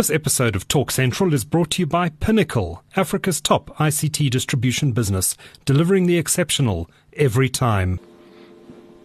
[0.00, 4.92] This episode of Talk Central is brought to you by Pinnacle, Africa's top ICT distribution
[4.92, 8.00] business, delivering the exceptional every time.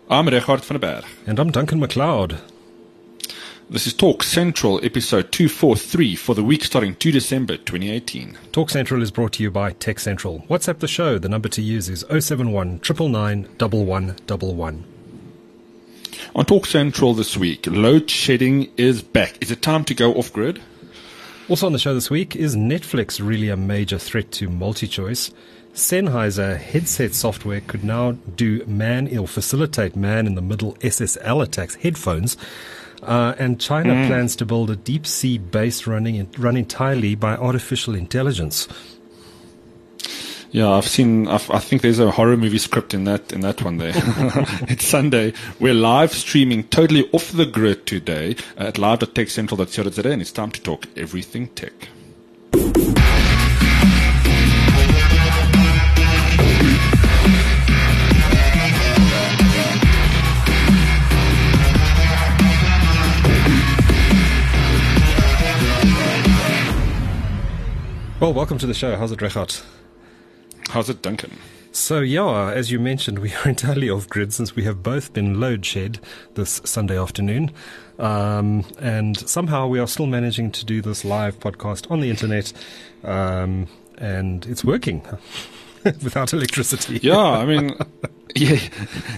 [0.09, 1.03] I'm Regardt van der Berg.
[1.27, 2.39] And I'm Duncan McLeod.
[3.69, 8.37] This is Talk Central, episode 243 for the week starting 2 December 2018.
[8.53, 10.45] Talk Central is brought to you by Tech Central.
[10.49, 11.19] WhatsApp the show.
[11.19, 14.85] The number to use is 071 999
[16.33, 19.37] On Talk Central this week, load shedding is back.
[19.41, 20.61] Is it time to go off grid?
[21.47, 25.31] Also on the show this week, is Netflix really a major threat to MultiChoice?
[25.75, 31.75] Sennheiser headset software could now do man or facilitate man in the middle SSL attacks
[31.75, 32.35] headphones.
[33.03, 34.07] Uh, and China mm.
[34.07, 38.67] plans to build a deep sea base running run entirely by artificial intelligence.
[40.55, 41.27] Yeah, I've seen.
[41.27, 43.75] I've, i think there's a horror movie script in that in that one.
[43.75, 43.91] There,
[44.69, 45.33] it's Sunday.
[45.59, 50.87] We're live streaming totally off the grid today at live.techcentral.co.za, and it's time to talk
[50.95, 51.89] everything tech.
[68.21, 68.95] Well, welcome to the show.
[68.95, 69.61] How's it, Regardt?
[70.69, 71.31] How's it, Duncan?
[71.71, 75.39] So, yeah, as you mentioned, we are entirely off grid since we have both been
[75.39, 75.99] load shed
[76.35, 77.51] this Sunday afternoon.
[77.99, 82.53] Um, and somehow we are still managing to do this live podcast on the internet.
[83.03, 85.05] Um, and it's working
[85.83, 86.99] without electricity.
[87.01, 87.77] Yeah, I mean,
[88.35, 88.59] yeah,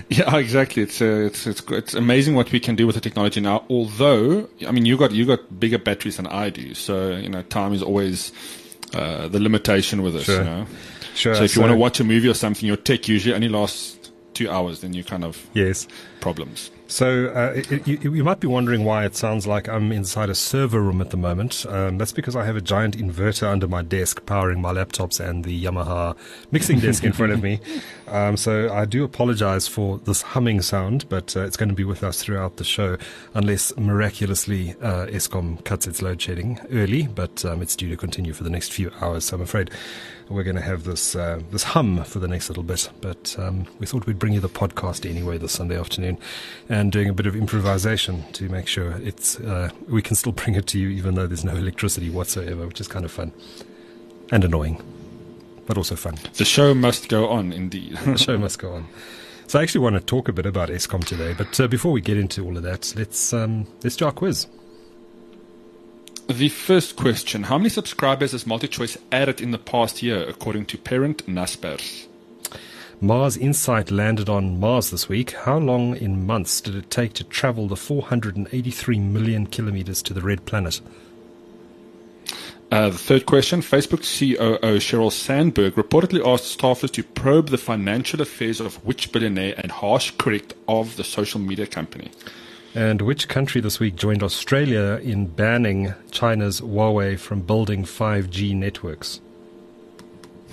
[0.10, 0.84] yeah, exactly.
[0.84, 3.66] It's, uh, it's it's it's amazing what we can do with the technology now.
[3.70, 7.42] Although, I mean, you got you got bigger batteries than I do, so you know,
[7.44, 8.32] time is always
[8.94, 10.24] uh, the limitation with us.
[10.24, 10.40] Sure.
[10.40, 10.68] You know?
[11.18, 11.34] Sure.
[11.34, 14.12] So if you want to watch a movie or something, your tech usually only lasts
[14.36, 14.82] two hours.
[14.82, 15.88] Then you kind of yes
[16.20, 16.70] problems.
[16.90, 20.36] So uh, it, you, you, might be wondering why it sounds like I'm inside a
[20.36, 21.66] server room at the moment.
[21.68, 25.44] Um, that's because I have a giant inverter under my desk powering my laptops and
[25.44, 26.16] the Yamaha
[26.52, 27.60] mixing desk in front of me.
[28.08, 31.84] Um, so I do apologize for this humming sound, but uh, it's going to be
[31.84, 32.98] with us throughout the show,
[33.34, 37.08] unless miraculously uh, Eskom cuts its load shedding early.
[37.08, 39.26] But um, it's due to continue for the next few hours.
[39.26, 39.72] So I'm afraid
[40.30, 42.90] we're going to have this uh, this hum for the next little bit.
[43.02, 46.18] But um, we thought we'd bring you the podcast anyway this Sunday afternoon,
[46.70, 50.56] and doing a bit of improvisation to make sure it's uh, we can still bring
[50.56, 53.32] it to you even though there's no electricity whatsoever, which is kind of fun
[54.32, 54.82] and annoying,
[55.66, 56.16] but also fun.
[56.34, 57.98] The show must go on, indeed.
[58.06, 58.88] the show must go on.
[59.48, 62.02] So I actually want to talk a bit about Eskom today, but uh, before we
[62.02, 64.48] get into all of that, let's um, let's do our quiz.
[66.28, 70.78] The first question How many subscribers has MultiChoice added in the past year, according to
[70.78, 72.06] parent Naspers?
[73.00, 75.32] Mars Insight landed on Mars this week.
[75.32, 80.20] How long in months did it take to travel the 483 million kilometers to the
[80.20, 80.82] red planet?
[82.70, 88.22] Uh, the third question Facebook COO Sheryl Sandberg reportedly asked staffers to probe the financial
[88.22, 92.12] affairs of which billionaire and harsh critic of the social media company?
[92.78, 99.20] And which country this week joined Australia in banning China's Huawei from building 5G networks?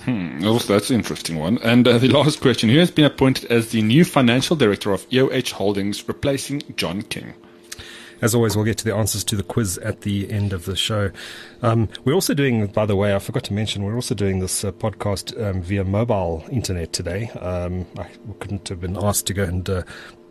[0.05, 1.59] Hmm, that's an interesting one.
[1.59, 5.07] And uh, the last question Who has been appointed as the new financial director of
[5.11, 7.35] EOH Holdings, replacing John King?
[8.23, 10.75] As always, we'll get to the answers to the quiz at the end of the
[10.75, 11.11] show.
[11.61, 14.63] Um, we're also doing, by the way, I forgot to mention, we're also doing this
[14.63, 17.29] uh, podcast um, via mobile internet today.
[17.39, 18.07] Um, I
[18.39, 19.83] couldn't have been asked to go and uh,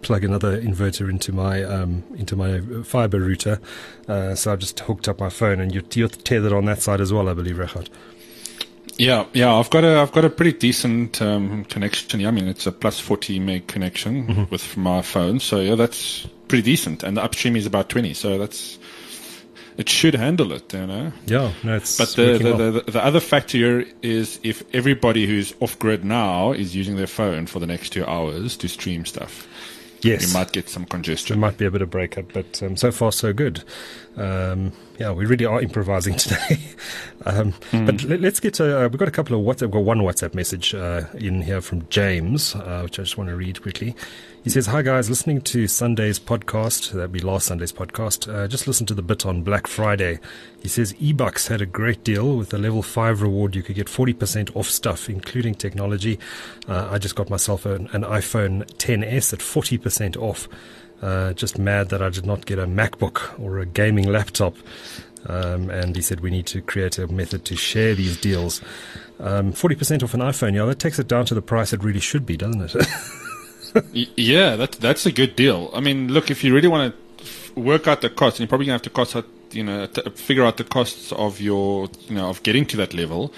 [0.05, 3.61] plug another inverter into my um, into my fiber router.
[4.07, 7.01] Uh, so I've just hooked up my phone, and you're, you're tethered on that side
[7.01, 7.89] as well, I believe, Regardt.
[8.97, 12.21] Yeah, yeah, I've got a I've got a pretty decent um, connection.
[12.21, 14.45] Yeah, I mean it's a plus forty meg connection mm-hmm.
[14.51, 17.03] with my phone, so yeah, that's pretty decent.
[17.03, 18.79] And the upstream is about twenty, so that's
[19.77, 21.13] it should handle it, you know.
[21.27, 21.99] Yeah, no, it's.
[21.99, 22.73] But the the, well.
[22.73, 27.09] the, the other factor here is if everybody who's off grid now is using their
[27.09, 29.49] phone for the next two hours to stream stuff.
[30.05, 30.29] Yes.
[30.29, 31.35] You might get some congestion.
[31.35, 33.65] There might be a bit of breakup, but um, so far so good.
[34.17, 36.61] Um, yeah, we really are improvising today.
[37.25, 37.87] um, mm.
[37.87, 40.01] But let, us get to, uh, we've got a couple of WhatsApp, we've got one
[40.01, 43.97] WhatsApp message uh, in here from James, uh, which I just want to read quickly.
[44.45, 48.67] He says, Hi guys, listening to Sunday's podcast, that'd be last Sunday's podcast, uh, just
[48.67, 50.19] listen to the bit on Black Friday.
[50.61, 53.57] He says, eBucks had a great deal with the level 5 reward.
[53.57, 56.19] You could get 40% off stuff, including technology.
[56.69, 60.47] Uh, I just got myself an, an iPhone 10s at 40% off.
[61.01, 64.57] Uh, just mad that I did not get a MacBook or a gaming laptop.
[65.25, 68.61] Um, and he said we need to create a method to share these deals.
[69.21, 71.99] Um, 40% off an iPhone, yeah, that takes it down to the price it really
[71.99, 72.87] should be, doesn't it?
[73.93, 75.71] yeah, that's that's a good deal.
[75.75, 78.67] I mean, look, if you really want to work out the cost, and you're probably
[78.67, 82.17] gonna have to cost out you know, t- figure out the costs of your, you
[82.17, 83.33] know, of getting to that level.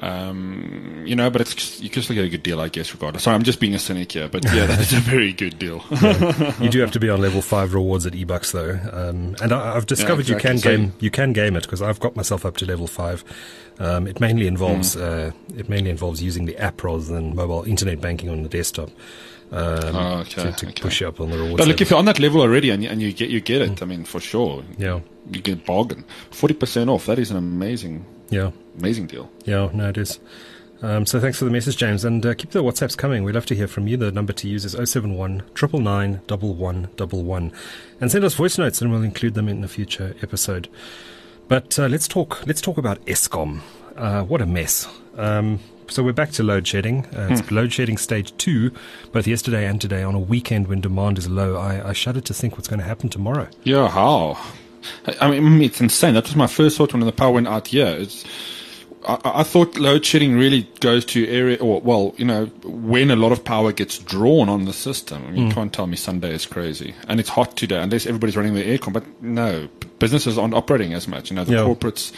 [0.00, 2.92] Um, you know, but it's just, you can still get a good deal, I guess,
[2.92, 3.22] regardless.
[3.22, 5.84] Sorry, I'm just being a cynic here, but yeah, that is a very good deal.
[5.90, 6.60] yeah.
[6.60, 9.74] You do have to be on level five rewards at eBucks though, um, and I,
[9.74, 10.72] have discovered yeah, exactly.
[10.72, 13.22] you can game you can game it because I've got myself up to level five.
[13.78, 15.30] Um, it mainly involves mm.
[15.30, 18.90] uh, it mainly involves using the app rather than mobile internet banking on the desktop.
[19.52, 20.82] Um, oh, okay, to, to okay.
[20.82, 21.58] push you up on the rewards.
[21.58, 23.62] But look, if you're on that level already and you, and you get you get
[23.62, 23.82] it, mm.
[23.82, 25.00] I mean, for sure, yeah,
[25.30, 27.06] you get a bargain, forty percent off.
[27.06, 28.50] That is an amazing yeah.
[28.78, 29.30] Amazing deal.
[29.44, 30.18] Yeah, no, it is.
[30.82, 33.22] Um, so thanks for the message, James, and uh, keep the WhatsApps coming.
[33.24, 33.96] We'd love to hear from you.
[33.96, 37.52] The number to use is 071 999
[38.00, 40.68] and send us voice notes, and we'll include them in a future episode.
[41.48, 42.46] But uh, let's talk.
[42.46, 43.60] Let's talk about Eskom.
[43.96, 44.88] Uh, what a mess.
[45.16, 47.06] Um, so we're back to load shedding.
[47.06, 47.54] Uh, it's hmm.
[47.54, 48.72] load shedding stage two,
[49.12, 51.56] both yesterday and today on a weekend when demand is low.
[51.56, 53.48] I, I shudder to think what's going to happen tomorrow.
[53.62, 54.38] Yeah, how?
[55.20, 56.14] I mean, it's insane.
[56.14, 57.86] That was my first thought when the power went out here.
[57.86, 58.24] It's,
[59.06, 63.16] I, I, thought load shedding really goes to area, or well, you know, when a
[63.16, 65.24] lot of power gets drawn on the system.
[65.26, 65.48] I mean, mm.
[65.48, 68.62] You can't tell me Sunday is crazy, and it's hot today, unless everybody's running the
[68.64, 68.92] aircon.
[68.92, 71.30] But no, businesses aren't operating as much.
[71.30, 71.58] You know, the yeah.
[71.60, 72.12] corporates,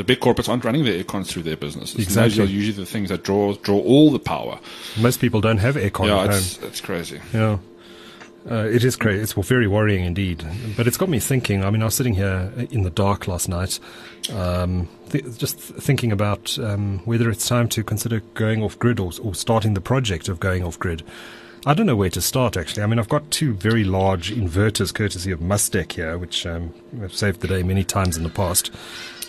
[0.00, 2.00] the big corporates aren't running their aircons through their businesses.
[2.00, 2.38] Exactly.
[2.38, 4.58] those are usually the things that draw draw all the power.
[4.98, 6.06] Most people don't have aircon.
[6.06, 6.68] Yeah, at it's, home.
[6.68, 7.20] it's crazy.
[7.34, 7.58] Yeah.
[8.50, 9.20] Uh, it is crazy.
[9.20, 10.42] It's very worrying indeed.
[10.74, 11.62] But it's got me thinking.
[11.62, 13.78] I mean, I was sitting here in the dark last night,
[14.32, 19.12] um, th- just thinking about um, whether it's time to consider going off grid or,
[19.22, 21.02] or, starting the project of going off grid.
[21.66, 22.82] I don't know where to start, actually.
[22.82, 27.14] I mean, I've got two very large inverters courtesy of Mustek here, which um, have
[27.14, 28.70] saved the day many times in the past.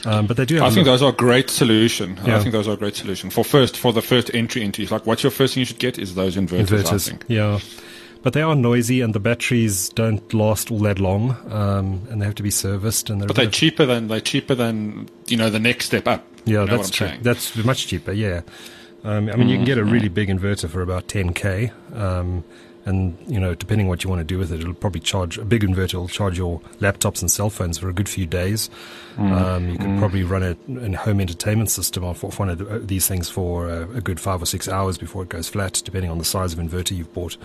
[0.06, 0.64] Um, but they do.
[0.64, 2.20] I think those are a great solution.
[2.26, 2.38] Yeah.
[2.38, 5.06] I think those are a great solution for first for the first entry into like
[5.06, 6.68] what's your first thing you should get is those inverters.
[6.68, 7.60] Inverters, yeah
[8.24, 12.26] but they are noisy and the batteries don't last all that long, um, and they
[12.26, 13.10] have to be serviced.
[13.10, 16.26] And they're but they're cheaper than they're cheaper than you know the next step up.
[16.46, 17.00] Yeah, you know that's?
[17.22, 18.12] That's much cheaper.
[18.12, 18.42] Yeah,
[19.04, 19.92] um, I mean mm, you can get a mm.
[19.92, 21.72] really big inverter for about 10k.
[21.96, 22.44] Um,
[22.86, 25.46] and you know, depending what you want to do with it, it'll probably charge a
[25.46, 28.70] big inverter will charge your laptops and cell phones for a good few days.
[29.18, 30.00] Mm, um, you could mm.
[30.00, 30.56] probably run a,
[30.86, 34.02] a, home entertainment system off, off one of the, uh, these things for uh, a
[34.02, 36.96] good five or six hours before it goes flat, depending on the size of inverter
[36.96, 37.38] you've bought.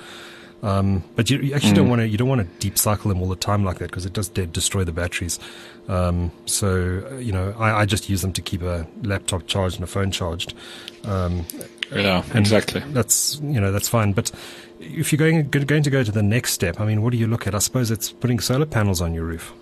[0.63, 1.77] Um, but you, you actually mm.
[1.77, 3.91] don't want to you don't want to deep cycle them all the time like that
[3.91, 5.39] because it does de- destroy the batteries.
[5.87, 9.77] Um, so uh, you know I, I, just use them to keep a laptop charged
[9.77, 10.55] and a phone charged.
[11.93, 12.83] Yeah, exactly.
[12.89, 14.13] That's you know that's fine.
[14.13, 14.31] But
[14.81, 17.27] if you're going going to go to the next step, I mean, what do you
[17.27, 17.55] look at?
[17.55, 19.53] I suppose it's putting solar panels on your roof.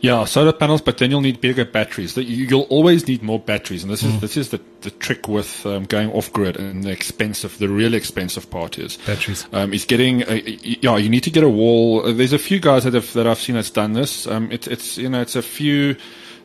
[0.00, 2.16] Yeah, solar panels, but then you'll need bigger batteries.
[2.16, 4.20] You'll always need more batteries, and this is mm.
[4.20, 7.98] this is the, the trick with um, going off grid and the expensive, the really
[7.98, 9.46] expensive part is batteries.
[9.52, 12.14] Um, is getting a, yeah, you need to get a wall.
[12.14, 14.26] There's a few guys that have that I've seen that's done this.
[14.26, 15.96] Um, it's it's you know it's a few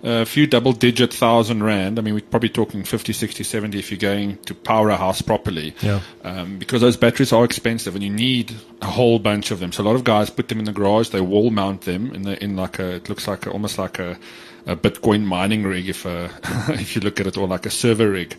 [0.05, 1.97] a few double digit thousand rand.
[1.97, 5.21] I mean, we're probably talking 50, 60, 70 if you're going to power a house
[5.21, 5.73] properly.
[5.81, 5.99] Yeah.
[6.23, 8.53] Um, because those batteries are expensive and you need
[8.83, 9.71] a whole bunch of them.
[9.71, 12.21] So a lot of guys put them in the garage, they wall mount them in
[12.21, 14.19] the, in like a, it looks like a, almost like a,
[14.67, 16.29] a Bitcoin mining rig if, uh,
[16.69, 18.37] if you look at it or like a server rig.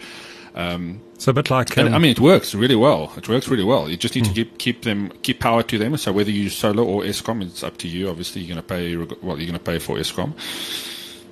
[0.54, 3.12] Um, so a bit like, um, I mean, it works really well.
[3.16, 3.90] It works really well.
[3.90, 4.34] You just need mm.
[4.34, 4.56] to hmm.
[4.56, 5.94] keep keep them keep power to them.
[5.98, 8.08] So whether you use solar or Eskom, it's up to you.
[8.08, 9.36] Obviously, you're going to pay well.
[9.36, 10.32] You're going to pay for Eskom.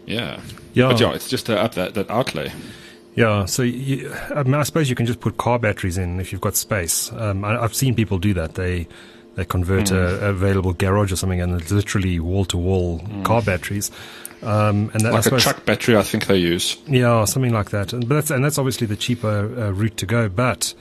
[0.06, 0.40] Yeah.
[0.72, 0.88] Yeah.
[0.88, 2.52] But yeah, it's just to up that, that outlay.
[3.14, 6.32] Yeah, so you, I, mean, I, suppose you can just put car batteries in if
[6.32, 7.12] you've got space.
[7.12, 8.54] Um, I, have seen people do that.
[8.54, 8.88] They
[9.36, 9.96] they convert mm.
[9.96, 13.90] a, a, available garage or something, and it's literally wall to wall car batteries.
[14.42, 16.76] Um, and that, like suppose, a truck battery, I think they use.
[16.86, 17.92] Yeah, something like that.
[17.92, 20.28] And that's and that's obviously the cheaper uh, route to go.
[20.28, 20.74] But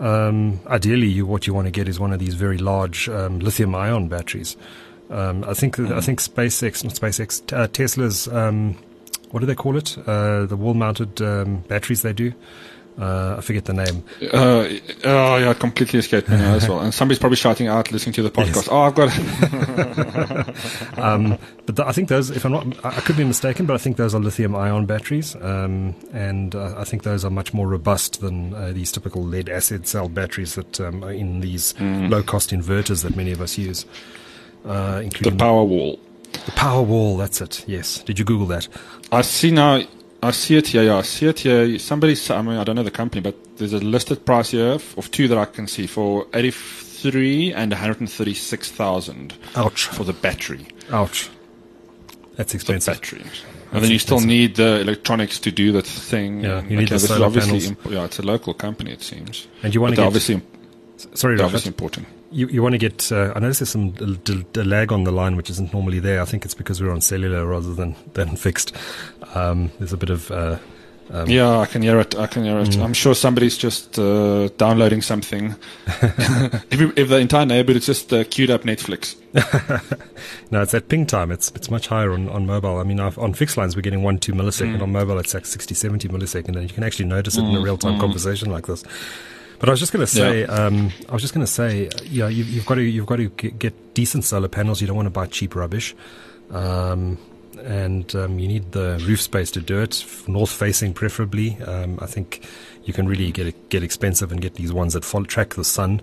[0.00, 3.38] um, ideally, you, what you want to get is one of these very large um,
[3.38, 4.56] lithium ion batteries.
[5.14, 5.78] Um, I think.
[5.78, 8.28] I think SpaceX, not SpaceX, uh, Tesla's.
[8.28, 8.76] Um,
[9.30, 9.96] what do they call it?
[10.06, 12.32] Uh, the wall-mounted um, batteries they do.
[12.96, 14.04] Uh, I forget the name.
[14.32, 14.68] Uh,
[15.04, 16.78] oh, yeah, completely escaped me as well.
[16.78, 18.54] And somebody's probably shouting out listening to the podcast.
[18.54, 18.68] Yes.
[18.70, 20.98] Oh, I've got it.
[20.98, 23.96] um, but I think those, if I'm not, I could be mistaken, but I think
[23.96, 25.34] those are lithium ion batteries.
[25.34, 29.48] Um, and uh, I think those are much more robust than uh, these typical lead
[29.48, 32.08] acid cell batteries that um, are in these mm.
[32.08, 33.86] low cost inverters that many of us use
[34.64, 35.98] uh, including the Powerwall.
[36.32, 37.64] The Powerwall, that's it.
[37.66, 38.02] Yes.
[38.02, 38.68] Did you Google that?
[39.12, 39.82] I see now.
[40.22, 40.82] I see it here.
[40.82, 41.78] Yeah, I see it here.
[41.78, 45.10] Somebody, I mean, I don't know the company, but there's a listed price here of
[45.10, 49.34] two that I can see for eighty-three and one hundred thirty-six thousand.
[49.54, 49.84] Ouch!
[49.84, 50.66] For the battery.
[50.90, 51.28] Ouch.
[52.36, 52.94] That's expensive.
[52.94, 53.30] The battery.
[53.74, 56.40] and then you still need the electronics to do the thing.
[56.42, 57.68] Yeah, you need okay, the solar obviously panels.
[57.68, 59.48] Imp- yeah, it's a local company, it seems.
[59.62, 60.40] And you want to get obviously
[61.14, 61.46] Sorry, They're Rafat.
[61.46, 62.06] obviously important.
[62.30, 63.12] You, you want to get.
[63.12, 66.00] Uh, I notice there's some d- d- d- lag on the line, which isn't normally
[66.00, 66.20] there.
[66.20, 68.74] I think it's because we're on cellular rather than than fixed.
[69.34, 70.30] Um, there's a bit of.
[70.30, 70.58] Uh,
[71.10, 72.16] um, Yeah, I can hear it.
[72.16, 72.70] I can hear it.
[72.70, 72.82] Mm.
[72.82, 75.54] I'm sure somebody's just uh, downloading something.
[75.86, 79.14] if, if the entire neighborhood is just uh, queued up Netflix.
[80.50, 81.30] no, it's at ping time.
[81.30, 82.78] It's it's much higher on, on mobile.
[82.78, 84.78] I mean, I've, on fixed lines we're getting one two millisecond.
[84.78, 84.82] Mm.
[84.82, 87.58] On mobile, it's like 60, 70 millisecond, and you can actually notice it in a
[87.58, 88.00] Mm, real time mm.
[88.00, 88.82] conversation like this.
[89.58, 92.28] But I was just going to say, um, I was just going to say, yeah,
[92.28, 94.80] you, you've got to you've got to get, get decent solar panels.
[94.80, 95.94] You don't want to buy cheap rubbish,
[96.50, 97.18] um,
[97.62, 101.56] and um, you need the roof space to do it, north facing preferably.
[101.62, 102.46] Um, I think
[102.84, 106.02] you can really get get expensive and get these ones that follow, track the sun.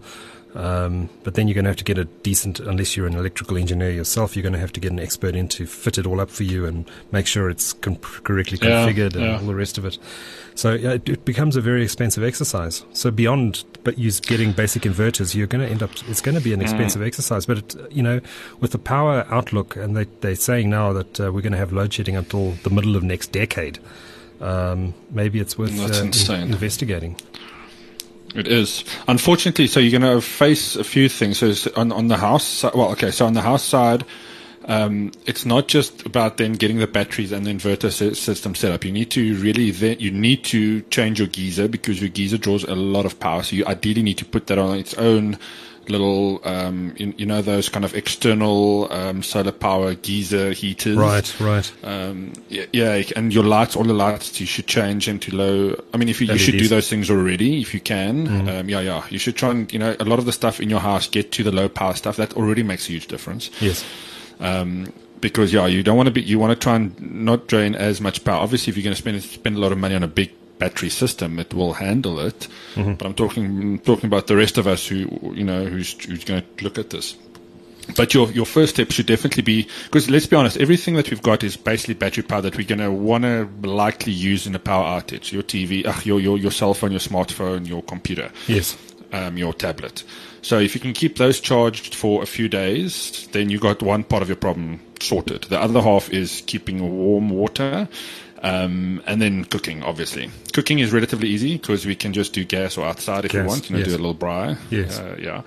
[0.53, 3.58] Um, but then you're going to have to get a decent, unless you're an electrical
[3.58, 6.20] engineer yourself, you're going to have to get an expert in to fit it all
[6.20, 9.39] up for you and make sure it's com- correctly Yeah, configured and yeah.
[9.39, 9.98] all the rest of it.
[10.55, 12.84] So yeah, it, it becomes a very expensive exercise.
[12.91, 15.91] So beyond, but you getting basic inverters, you're going to end up.
[16.10, 16.63] It's going to be an Mm.
[16.63, 17.46] expensive exercise.
[17.46, 18.20] But it, you know,
[18.60, 21.72] with the power outlook, and they they're saying now that uh, we're going to have
[21.72, 23.79] load shedding until the middle of next decade.
[24.41, 27.15] Um, maybe it's worth uh, in- investigating.
[28.33, 28.85] It is.
[29.07, 31.39] Unfortunately, so you're going to face a few things.
[31.39, 34.05] So on, on the house, well, okay, so on the house side,
[34.65, 38.85] um, it's not just about then getting the batteries and the inverter system set up.
[38.85, 42.63] You need to really then you need to change your geyser because your geyser draws
[42.63, 43.43] a lot of power.
[43.43, 45.38] So you ideally need to put that on its own
[45.89, 50.97] little, um, you, you know, those kind of external um, solar power geyser heaters.
[50.97, 51.71] Right, right.
[51.83, 55.75] Um, yeah, yeah, and your lights, all the lights, you should change into low.
[55.93, 58.50] I mean, if you, you should do those things already, if you can.
[58.50, 60.69] Um, yeah, yeah, you should try and you know a lot of the stuff in
[60.69, 62.15] your house get to the low power stuff.
[62.17, 63.50] That already makes a huge difference.
[63.61, 63.85] Yes.
[64.39, 66.21] Um, because yeah, you don't want to be.
[66.21, 68.41] You want to try and not drain as much power.
[68.41, 70.31] Obviously, if you're going to spend spend a lot of money on a big
[70.62, 72.48] battery system, it will handle it.
[72.75, 74.98] But I'm talking talking about the rest of us who
[75.39, 77.15] you know who's who's going to look at this.
[77.98, 81.22] But your your first step should definitely be because let's be honest, everything that we've
[81.32, 84.60] got is basically battery power that we're going to want to likely use in a
[84.60, 85.32] power outage.
[85.34, 88.77] Your TV, ugh, your your your cell phone, your smartphone, your computer Yes.
[89.12, 90.03] um, your tablet.
[90.44, 94.03] So if you can keep those charged for a few days, then you got one
[94.03, 95.44] part of your problem sorted.
[95.50, 97.88] The other half is keeping warm water.
[98.43, 100.31] Um, and then cooking, obviously.
[100.53, 103.48] Cooking is relatively easy because we can just do gas or outside if you Gas,
[103.50, 103.89] want, you know, yes.
[103.89, 104.57] do a little braai.
[104.71, 104.98] Yes.
[104.98, 105.41] Uh, yeah.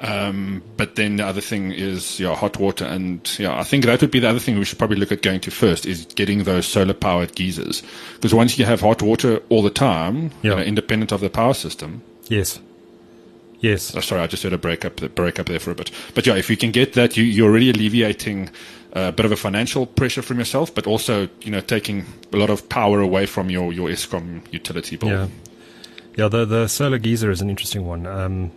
[0.00, 2.84] Um, but then the other thing is, yeah, hot water.
[2.84, 5.22] And yeah, I think that would be the other thing we should probably look at
[5.22, 7.82] going to first is getting those solar powered geysers.
[8.16, 10.56] Because once you have hot water all the time, you Yeah.
[10.56, 12.58] know, independent of the power system, Yes.
[13.60, 13.94] Yes.
[13.96, 15.90] Oh, sorry, I just had a break up, break up there for a bit.
[16.14, 18.50] But yeah, if you can get that, you, you're already alleviating
[18.94, 22.50] a bit of a financial pressure from yourself, but also, you know, taking a lot
[22.50, 25.08] of power away from your, your Eskom utility bill.
[25.10, 25.26] Yeah.
[26.16, 28.06] Yeah, the the solar geyser is an interesting one.
[28.06, 28.52] Um,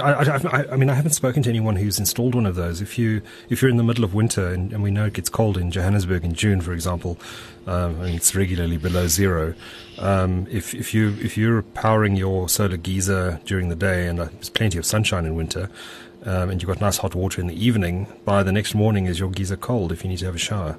[0.00, 2.80] I, I, I, mean, I haven't spoken to anyone who's installed one of those.
[2.80, 5.28] If you if you're in the middle of winter and, and we know it gets
[5.28, 7.18] cold in Johannesburg in June, for example,
[7.66, 9.54] um, and it's regularly below zero.
[9.98, 14.50] Um, if if you if you're powering your solar geyser during the day and there's
[14.50, 15.70] plenty of sunshine in winter,
[16.24, 19.18] um, and you've got nice hot water in the evening, by the next morning is
[19.18, 20.78] your geyser cold if you need to have a shower.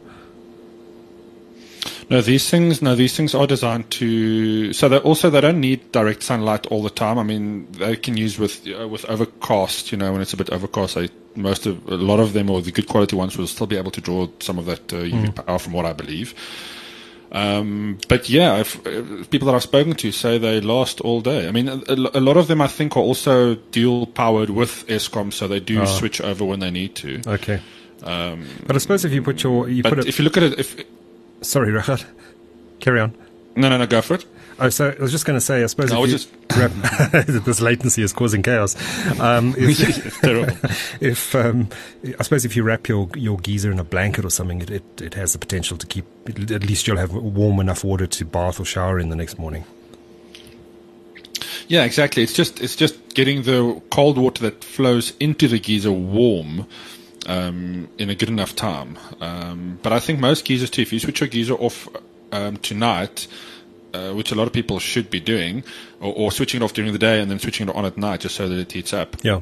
[2.10, 5.92] No, these things, no, these things are designed to, so they also, they don't need
[5.92, 7.18] direct sunlight all the time.
[7.18, 10.52] I mean, they can use with, uh, with overcast, you know, when it's a bit
[10.52, 13.66] overcast, they, most of, a lot of them or the good quality ones will still
[13.66, 16.36] be able to draw some of that uh, UV power from what I believe.
[17.32, 18.82] Um, but yeah, if,
[19.29, 21.48] people that I've spoken to say they last all day.
[21.48, 21.82] I mean, a,
[22.13, 25.82] a lot of them I think are also dual powered with Eskom, so they do
[25.82, 25.86] Ah.
[25.86, 27.22] switch over when they need to.
[27.27, 27.60] Okay.
[28.03, 30.38] Um, But I suppose if you put your you put but it, if you look
[30.38, 30.75] at it, if
[31.41, 32.05] sorry, Regardt,
[32.79, 33.13] carry on.
[33.55, 34.25] no, no, no, go for it.
[34.58, 36.28] Oh, so I was just going to say, I suppose No, if I you was
[37.12, 38.76] wrap, this latency is causing chaos.
[39.20, 40.56] Um, if, terrible.
[41.02, 41.68] if um,
[42.18, 45.02] I suppose if you wrap your your geyser in a blanket or something, it, it,
[45.02, 46.06] it has the potential to keep.
[46.30, 49.66] At least you'll have warm enough water to bath or shower in the next morning.
[51.68, 52.24] Yeah, exactly.
[52.24, 56.66] It's just it's just getting the cold water that flows into the geyser warm
[57.26, 58.98] um, in a good enough time.
[59.20, 61.90] Um, but I think most geysers too, if you switch your geyser off
[62.32, 63.28] um, tonight,
[63.96, 65.64] uh, which a lot of people should be doing,
[66.00, 68.20] or, or switching it off during the day and then switching it on at night
[68.22, 69.16] just so that it heats up.
[69.24, 69.42] Yeah.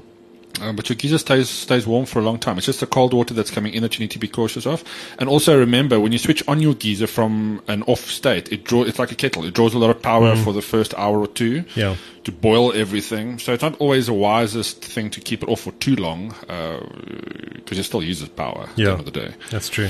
[0.61, 2.57] Um, but your geyser stays stays warm for a long time.
[2.59, 4.83] It's just the cold water that's coming in that you need to be cautious of.
[5.17, 8.83] And also remember, when you switch on your geyser from an off state, it draw
[8.83, 9.43] it's like a kettle.
[9.45, 11.75] It draws a lot of power for the first hour or two Mm.
[11.75, 11.95] Yeah.
[12.25, 13.39] to boil everything.
[13.39, 16.35] So it's not always the wisest thing to keep it off for too long
[17.55, 18.91] because it still uses power at the Yeah.
[18.91, 19.31] end of the day.
[19.49, 19.89] That's true.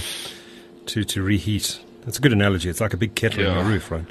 [0.86, 1.80] To to reheat.
[2.06, 2.70] That's a good analogy.
[2.70, 3.62] It's like a big kettle on Yeah.
[3.62, 4.06] a roof, right?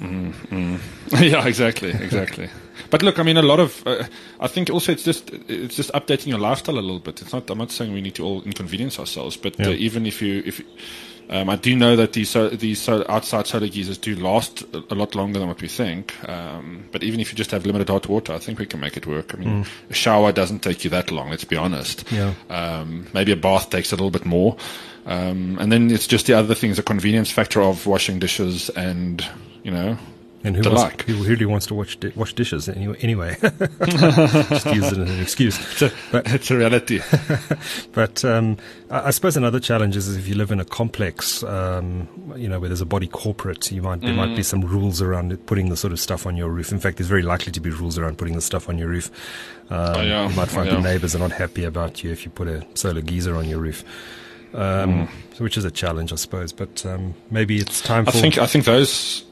[1.20, 2.48] yeah, exactly, exactly.
[2.90, 4.04] But look, I mean, a lot of, uh,
[4.40, 7.20] I think also it's just it's just updating your lifestyle a little bit.
[7.20, 7.50] It's not.
[7.50, 9.68] I'm not saying we need to all inconvenience ourselves, but yeah.
[9.68, 10.62] uh, even if you if
[11.30, 15.38] um, I do know that these these outside solar geysers do last a lot longer
[15.38, 16.12] than what we think.
[16.28, 18.96] Um, but even if you just have limited hot water, I think we can make
[18.96, 19.34] it work.
[19.34, 19.68] I mean, mm.
[19.88, 21.30] a shower doesn't take you that long.
[21.30, 22.10] Let's be honest.
[22.10, 22.34] Yeah.
[22.48, 24.56] Um, maybe a bath takes a little bit more.
[25.06, 29.26] Um, and then it's just the other things, the convenience factor of washing dishes and
[29.62, 29.98] you know
[30.42, 33.36] and who, wants, who, really wants to watch di- wash dishes anyway?
[33.42, 35.58] Just use it as an excuse.
[35.72, 37.00] It's a, but, it's a reality.
[37.92, 38.56] but um,
[38.88, 42.58] I, I, suppose another challenge is if you live in a complex, um, you know,
[42.58, 44.16] where there's a body corporate, you might there mm.
[44.16, 44.44] might be mm.
[44.44, 46.72] some rules around putting the sort of stuff on your roof.
[46.72, 49.10] In fact, there's very likely to be rules around putting the stuff on your roof.
[49.68, 50.26] Um, oh, yeah.
[50.26, 50.80] You might find oh, yeah.
[50.80, 53.58] the neighbours are not happy about you if you put a solar geyser on your
[53.58, 53.84] roof.
[54.52, 55.40] Um, mm.
[55.40, 56.52] which is a challenge, I suppose.
[56.52, 58.04] But um, maybe it's time.
[58.04, 58.10] For.
[58.10, 59.24] I think I think those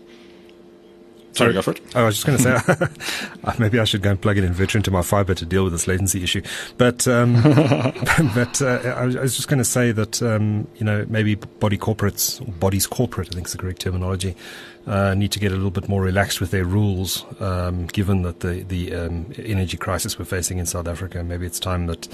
[1.38, 1.80] Sorry, go for it.
[1.94, 4.52] Oh, I was just going to say, maybe I should go and plug it in
[4.52, 6.42] Virtual into my fiber to deal with this latency issue.
[6.78, 7.34] But, um,
[8.34, 12.40] but uh, I was just going to say that, um, you know, maybe body corporates,
[12.40, 14.34] or bodies corporate, I think is the correct terminology,
[14.88, 18.40] uh, need to get a little bit more relaxed with their rules, um, given that
[18.40, 21.22] the, the um, energy crisis we're facing in South Africa.
[21.22, 22.08] Maybe it's time that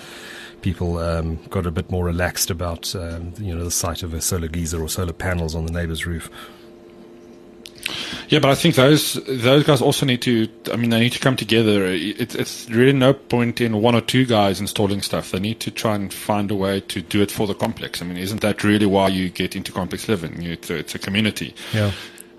[0.64, 4.20] people um, got a bit more relaxed about, um, you know, the sight of a
[4.22, 6.30] solar geyser or solar panels on the neighbor's roof.
[8.30, 10.48] Yeah, but I think those those guys also need to.
[10.72, 11.84] I mean, they need to come together.
[11.84, 15.32] It's it's really no point in one or two guys installing stuff.
[15.32, 18.00] They need to try and find a way to do it for the complex.
[18.00, 20.42] I mean, isn't that really why you get into complex living?
[20.42, 21.54] It's a, it's a community.
[21.74, 21.92] Yeah.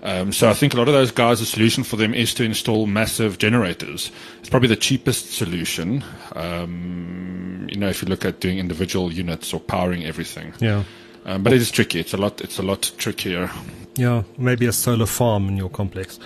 [0.06, 2.44] Um, so I think a lot of those guys, the solution for them is to
[2.44, 4.12] install massive generators.
[4.38, 6.04] It's probably the cheapest solution.
[6.36, 10.54] Um, you know, if you look at doing individual units or powering everything.
[10.60, 10.84] Yeah.
[11.24, 11.98] Um, but it is tricky.
[11.98, 12.40] It's a lot.
[12.40, 13.50] It's a lot trickier.
[13.96, 16.20] Yeah, maybe a solar farm in your complex,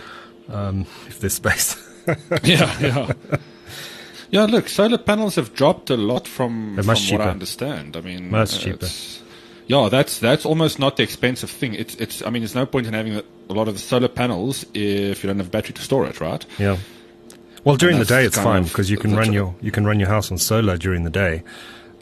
[0.51, 1.75] um, if there's space.
[2.43, 3.13] yeah, yeah.
[4.31, 7.97] Yeah, look, solar panels have dropped a lot from, from what I understand.
[7.97, 8.89] I mean, much cheaper.
[9.71, 11.75] Yeah, that's that's almost not the expensive thing.
[11.75, 12.23] It's it's.
[12.27, 15.29] I mean, there's no point in having a lot of the solar panels if you
[15.29, 16.45] don't have a battery to store it, right?
[16.59, 16.79] Yeah.
[17.63, 20.09] Well, during the day it's fine because you can run your you can run your
[20.09, 21.45] house on solar during the day.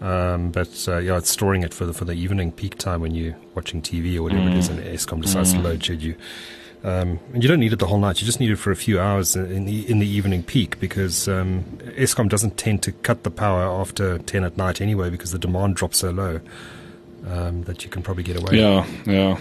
[0.01, 3.14] Um, but uh, yeah, it's storing it for the for the evening peak time when
[3.14, 4.53] you're watching TV or whatever mm.
[4.53, 5.59] it is, and Eskom decides mm.
[5.59, 6.16] to load shed you.
[6.85, 8.23] Um, and you don't need it the whole night.
[8.23, 11.29] You just need it for a few hours in the in the evening peak because
[11.29, 11.64] um,
[11.99, 15.77] Eskom doesn't tend to cut the power after ten at night anyway because the demand
[15.77, 16.40] drops so low
[17.26, 18.59] um, that you can probably get away.
[18.59, 19.38] Yeah, yeah.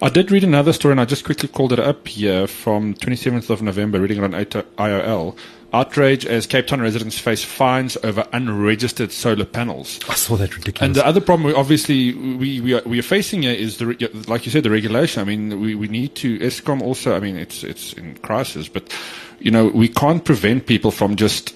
[0.00, 3.50] I did read another story, and I just quickly called it up here from 27th
[3.50, 5.36] of November, reading it on IOL.
[5.70, 10.00] Outrage as Cape Town residents face fines over unregistered solar panels.
[10.08, 10.86] I saw that ridiculous.
[10.86, 14.46] And the other problem, obviously, we, we, are, we are facing here is, the, like
[14.46, 15.20] you said, the regulation.
[15.20, 18.94] I mean, we, we need to, Eskom also, I mean, it's, it's in crisis, but,
[19.40, 21.54] you know, we can't prevent people from just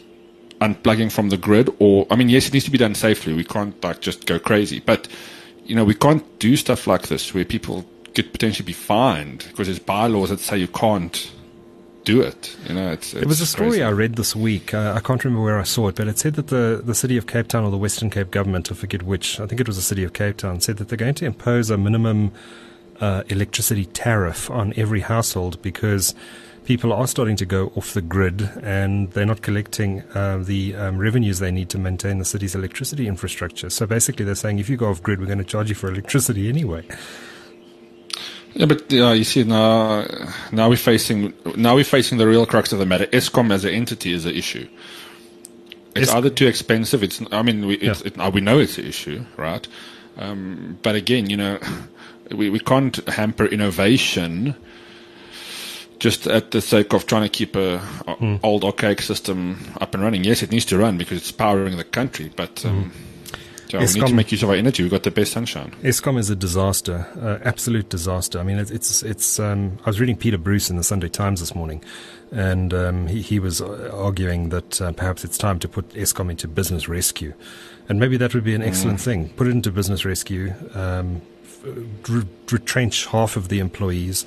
[0.62, 3.32] unplugging from the grid or, I mean, yes, it needs to be done safely.
[3.34, 4.80] We can't, like, just go crazy.
[4.80, 5.08] But,
[5.64, 9.66] you know, we can't do stuff like this where people could potentially be fined because
[9.66, 11.32] there's bylaws that say you can't
[12.04, 12.56] do it.
[12.68, 13.82] You know, it's, it's it was a story crazy.
[13.82, 14.74] I read this week.
[14.74, 17.16] Uh, I can't remember where I saw it, but it said that the, the city
[17.16, 19.76] of Cape Town or the Western Cape government, I forget which, I think it was
[19.76, 22.32] the city of Cape Town, said that they're going to impose a minimum
[23.00, 26.14] uh, electricity tariff on every household because
[26.64, 30.98] people are starting to go off the grid and they're not collecting uh, the um,
[30.98, 33.70] revenues they need to maintain the city's electricity infrastructure.
[33.70, 35.90] So basically, they're saying if you go off grid, we're going to charge you for
[35.90, 36.86] electricity anyway.
[38.54, 40.06] Yeah, but uh, you see now,
[40.52, 43.06] now we're facing now we're facing the real crux of the matter.
[43.06, 44.68] Eskom as an entity is an issue.
[45.96, 47.02] It's es- either too expensive.
[47.02, 47.94] It's I mean we yeah.
[48.04, 49.66] it, we know it's an issue, right?
[50.18, 51.58] Um, but again, you know,
[52.30, 54.54] we we can't hamper innovation
[56.02, 58.40] just at the sake of trying to keep a, a mm.
[58.42, 60.24] old archaic system up and running.
[60.24, 62.64] Yes, it needs to run because it's powering the country, but.
[62.66, 63.08] Um, mm
[63.72, 64.82] so Eskom, we need to make use of our energy.
[64.82, 65.74] We've got the best sunshine.
[65.82, 68.38] Eskom is a disaster, uh, absolute disaster.
[68.38, 69.02] I mean, it's it's.
[69.02, 71.82] it's um, I was reading Peter Bruce in the Sunday Times this morning,
[72.30, 76.46] and um, he, he was arguing that uh, perhaps it's time to put Eskom into
[76.48, 77.32] business rescue,
[77.88, 79.04] and maybe that would be an excellent mm.
[79.04, 79.28] thing.
[79.30, 81.22] Put it into business rescue, um,
[82.10, 84.26] re- retrench half of the employees,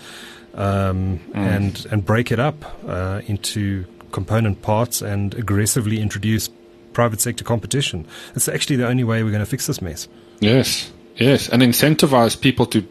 [0.56, 1.36] um, mm.
[1.36, 6.50] and and break it up uh, into component parts and aggressively introduce
[6.94, 8.08] private sector competition.
[8.36, 10.08] It's actually the only way we're going to fix this mess.
[10.40, 12.82] Yes, yes, and incentivize people to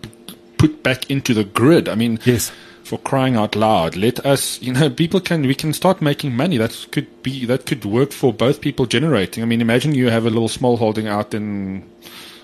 [0.58, 1.88] put back into the grid.
[1.88, 2.52] I mean, yes.
[2.84, 6.58] For crying out loud, let us, you know, people can, we can start making money.
[6.58, 9.42] That could be, that could work for both people generating.
[9.42, 11.82] I mean, imagine you have a little small holding out in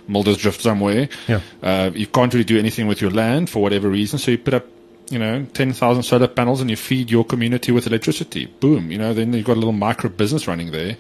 [0.09, 1.11] Muldersdrift somewhere.
[1.29, 1.41] Yeah.
[1.63, 4.19] Uh, you can't really do anything with your land for whatever reason.
[4.19, 4.65] So you put up
[5.11, 8.47] you know, 10,000 solar panels and you feed your community with electricity.
[8.47, 8.91] Boom.
[8.91, 10.97] You know, then you've got a little micro business running there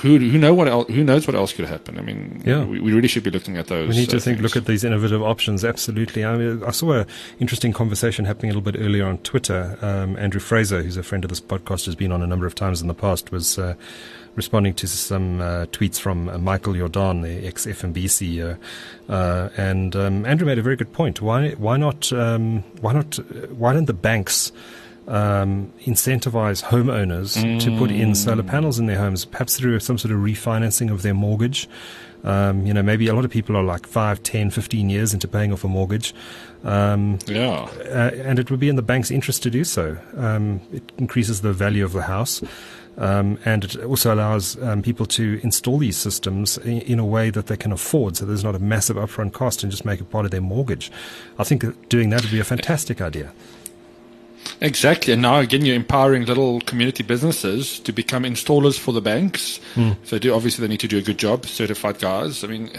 [0.00, 1.98] who who know what else, who knows what else could happen?
[1.98, 2.64] I mean, yeah.
[2.64, 3.90] we, we really should be looking at those.
[3.90, 4.42] We need to uh, think, things.
[4.42, 5.64] look at these innovative options.
[5.64, 6.24] Absolutely.
[6.24, 7.06] I, mean, I saw an
[7.38, 9.78] interesting conversation happening a little bit earlier on Twitter.
[9.82, 12.54] Um, Andrew Fraser, who's a friend of this podcast, has been on a number of
[12.54, 13.58] times in the past, was.
[13.58, 13.74] Uh,
[14.34, 18.58] responding to some uh, tweets from uh, Michael Jordaan, the ex FNB CEO,
[19.08, 21.20] uh, and um, Andrew made a very good point.
[21.20, 23.18] Why why not um, why not
[23.50, 24.52] why don't the banks
[25.08, 27.60] um, incentivize homeowners mm.
[27.60, 31.02] to put in solar panels in their homes, perhaps through some sort of refinancing of
[31.02, 31.68] their mortgage.
[32.22, 35.26] Um, you know, maybe a lot of people are like 5, 10, 15 years into
[35.26, 36.14] paying off a mortgage.
[36.64, 37.68] Um, yeah.
[37.78, 39.96] Uh, and it would be in the bank's interest to do so.
[40.16, 42.42] Um, it increases the value of the house.
[43.00, 47.30] Um, and it also allows um, people to install these systems in, in, a way
[47.30, 50.10] that they can afford, so there's not a massive upfront cost, and just make it
[50.10, 50.92] part of their mortgage.
[51.38, 53.32] I think doing that would be a fantastic idea.
[54.60, 55.14] Exactly.
[55.14, 59.60] And now again, you're empowering little community businesses to become installers for the banks.
[59.74, 59.96] Mm.
[60.04, 62.44] So do obviously they need to do a good job, certified guys.
[62.44, 62.70] I mean,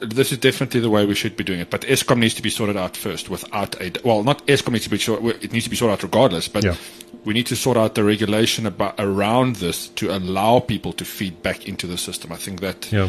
[0.00, 1.70] this is definitely the way we should be doing it.
[1.70, 4.90] But Eskom needs to be sorted out first without a, well, not Eskom needs to
[4.90, 6.76] be sorted, it needs to be sorted out regardless, but yeah.
[7.24, 11.42] We need to sort out the regulation about, around this to allow people to feed
[11.42, 12.32] back into the system.
[12.32, 13.08] I think that, yeah.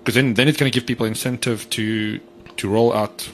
[0.00, 2.18] because then, then it's going to give people incentive to,
[2.56, 3.28] to roll out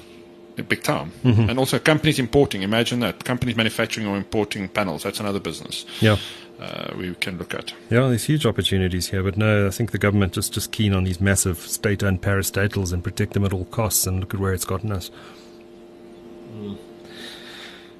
[0.62, 1.11] big time.
[1.25, 1.51] Mm-hmm.
[1.51, 2.62] And also companies importing.
[2.62, 5.03] Imagine that companies manufacturing or importing panels.
[5.03, 5.85] That's another business.
[6.01, 6.17] Yeah.
[6.61, 7.75] Uh, we can look at.
[7.90, 11.03] Yeah, there's huge opportunities here, but no, I think the government is just keen on
[11.03, 14.07] these massive state-owned parastatals and protect them at all costs.
[14.07, 15.11] And look at where it's gotten us.
[16.55, 16.79] Mm.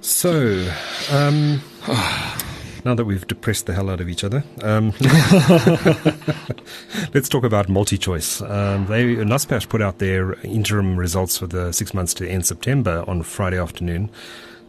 [0.01, 0.71] So,
[1.11, 1.61] um,
[2.85, 4.93] now that we've depressed the hell out of each other, um,
[7.13, 8.49] let's talk about MultiChoice.
[8.49, 9.17] Um, they
[9.67, 14.11] put out their interim results for the six months to end September on Friday afternoon.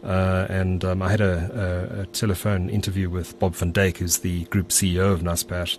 [0.04, 4.18] Uh, and um, I had a, a, a, telephone interview with Bob van Dijk, who's
[4.18, 5.78] the group CEO of Naspers.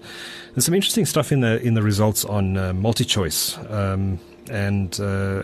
[0.54, 3.72] There's some interesting stuff in the in the results on uh, MultiChoice.
[3.72, 5.44] Um, and uh,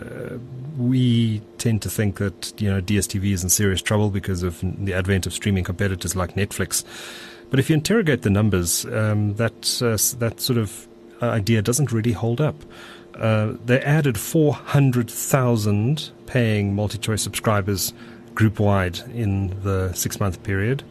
[0.76, 4.94] we tend to think that you know DSTV is in serious trouble because of the
[4.94, 6.84] advent of streaming competitors like Netflix.
[7.50, 10.88] But if you interrogate the numbers, um, that uh, that sort of
[11.22, 12.56] idea doesn't really hold up.
[13.14, 17.94] Uh, they added 400,000 paying MultiChoice subscribers
[18.34, 20.82] group wide in the six-month period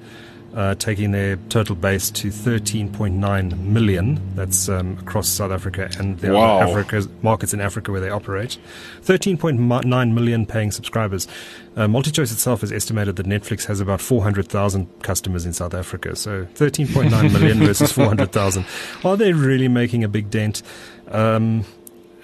[0.55, 4.21] uh, taking their total base to 13.9 million.
[4.35, 6.61] That's um, across South Africa and the wow.
[6.61, 8.57] Africa, markets in Africa where they operate.
[9.01, 11.27] 13.9 million paying subscribers.
[11.75, 16.15] Uh, MultiChoice itself has estimated that Netflix has about 400,000 customers in South Africa.
[16.15, 18.65] So 13.9 million versus 400,000.
[19.03, 20.61] Are they really making a big dent?
[21.07, 21.65] Um,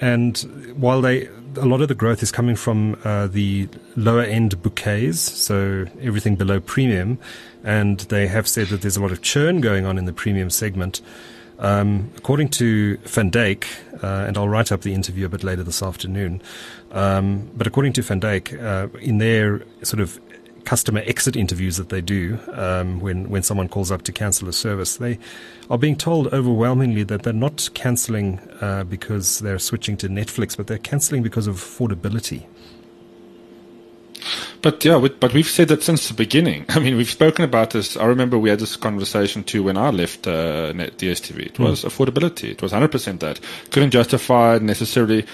[0.02, 0.38] and
[0.78, 5.20] while they a lot of the growth is coming from uh, the lower end bouquets,
[5.20, 7.18] so everything below premium,
[7.64, 10.50] and they have said that there's a lot of churn going on in the premium
[10.50, 11.02] segment.
[11.60, 13.66] Um, according to Van Dijk,
[14.02, 16.42] uh, and I'll write up the interview a bit later this afternoon,
[16.92, 20.22] um, but according to Van Dijk, uh, in their sort of
[20.64, 24.54] customer exit interviews that they do um, when when someone calls up to cancel a
[24.54, 25.18] service, they
[25.70, 30.68] are being told overwhelmingly that they're not cancelling uh, because they're switching to Netflix, but
[30.68, 32.46] they're cancelling because of affordability.
[34.62, 36.66] But yeah, but we've said that since the beginning.
[36.70, 37.96] I mean, we've spoken about this.
[37.96, 41.40] I remember we had this conversation too when I left uh, DSTV.
[41.40, 41.90] It was mm.
[41.90, 42.52] affordability.
[42.52, 43.40] It was 100% that.
[43.72, 45.26] Couldn't justify necessarily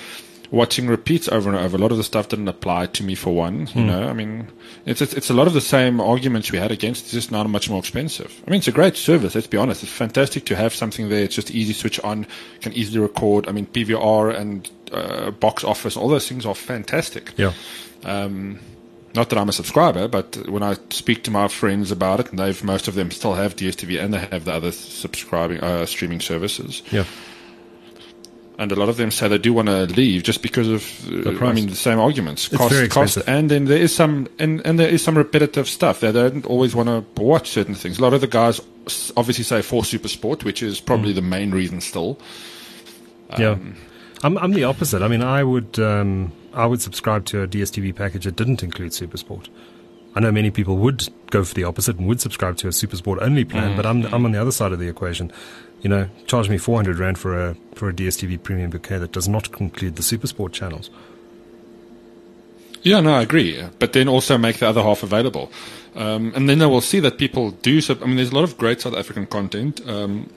[0.51, 1.75] watching repeats over and over.
[1.75, 3.61] A lot of the stuff didn't apply to me for one.
[3.61, 3.85] You mm.
[3.85, 4.47] know, I mean,
[4.85, 7.05] it's, it's, it's a lot of the same arguments we had against.
[7.05, 8.41] It's just now much more expensive.
[8.47, 9.35] I mean, it's a great service.
[9.35, 9.83] Let's be honest.
[9.83, 11.23] It's fantastic to have something there.
[11.23, 12.27] It's just easy to switch on.
[12.61, 13.47] Can easily record.
[13.47, 15.97] I mean, PVR and uh, box office.
[15.97, 17.33] All those things are fantastic.
[17.37, 17.53] Yeah.
[18.03, 18.59] Um,
[19.15, 22.39] not that I'm a subscriber, but when I speak to my friends about it, and
[22.39, 26.19] they've most of them still have DSTV and they have the other subscribing uh, streaming
[26.19, 26.83] services.
[26.91, 27.05] Yeah.
[28.57, 31.45] And a lot of them say they do want to leave just because of uh,
[31.45, 32.47] I mean the same arguments.
[32.47, 35.99] It's cost cost and then there is some and, and there is some repetitive stuff.
[35.99, 37.99] They don't always want to watch certain things.
[37.99, 38.61] A lot of the guys
[39.17, 41.15] obviously say for SuperSport which is probably mm.
[41.15, 42.17] the main reason still.
[43.31, 43.57] Um, yeah
[44.23, 45.01] I'm I'm the opposite.
[45.01, 48.91] I mean I would um, I would subscribe to a DSTV package that didn't include
[48.91, 49.49] SuperSport.
[50.15, 53.21] I know many people would go for the opposite and would subscribe to a SuperSport
[53.21, 53.75] only plan mm.
[53.75, 55.31] but I'm I'm on the other side of the equation
[55.85, 59.27] you know, charge me 400 Rand for a, for a DSTV premium bouquet that does
[59.27, 60.89] not include the SuperSport channels.
[62.81, 63.63] Yeah, no, I agree.
[63.77, 65.51] But then also make the other half available.
[65.95, 67.81] Um, and then they will see that people do.
[67.81, 69.79] So, I mean, there's a lot of great South African content.
[69.87, 70.27] Um,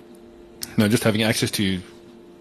[0.63, 1.81] you know, just having access to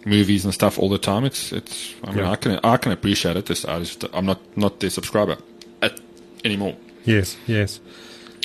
[0.08, 1.26] movies and stuff all the time.
[1.26, 1.94] It's, it's.
[2.04, 2.32] I mean, yeah.
[2.32, 3.46] I can, I can appreciate it.
[3.46, 5.38] This, just, I'm not, not their subscriber
[5.82, 6.00] at,
[6.44, 6.76] anymore.
[7.06, 7.80] Yes, yes.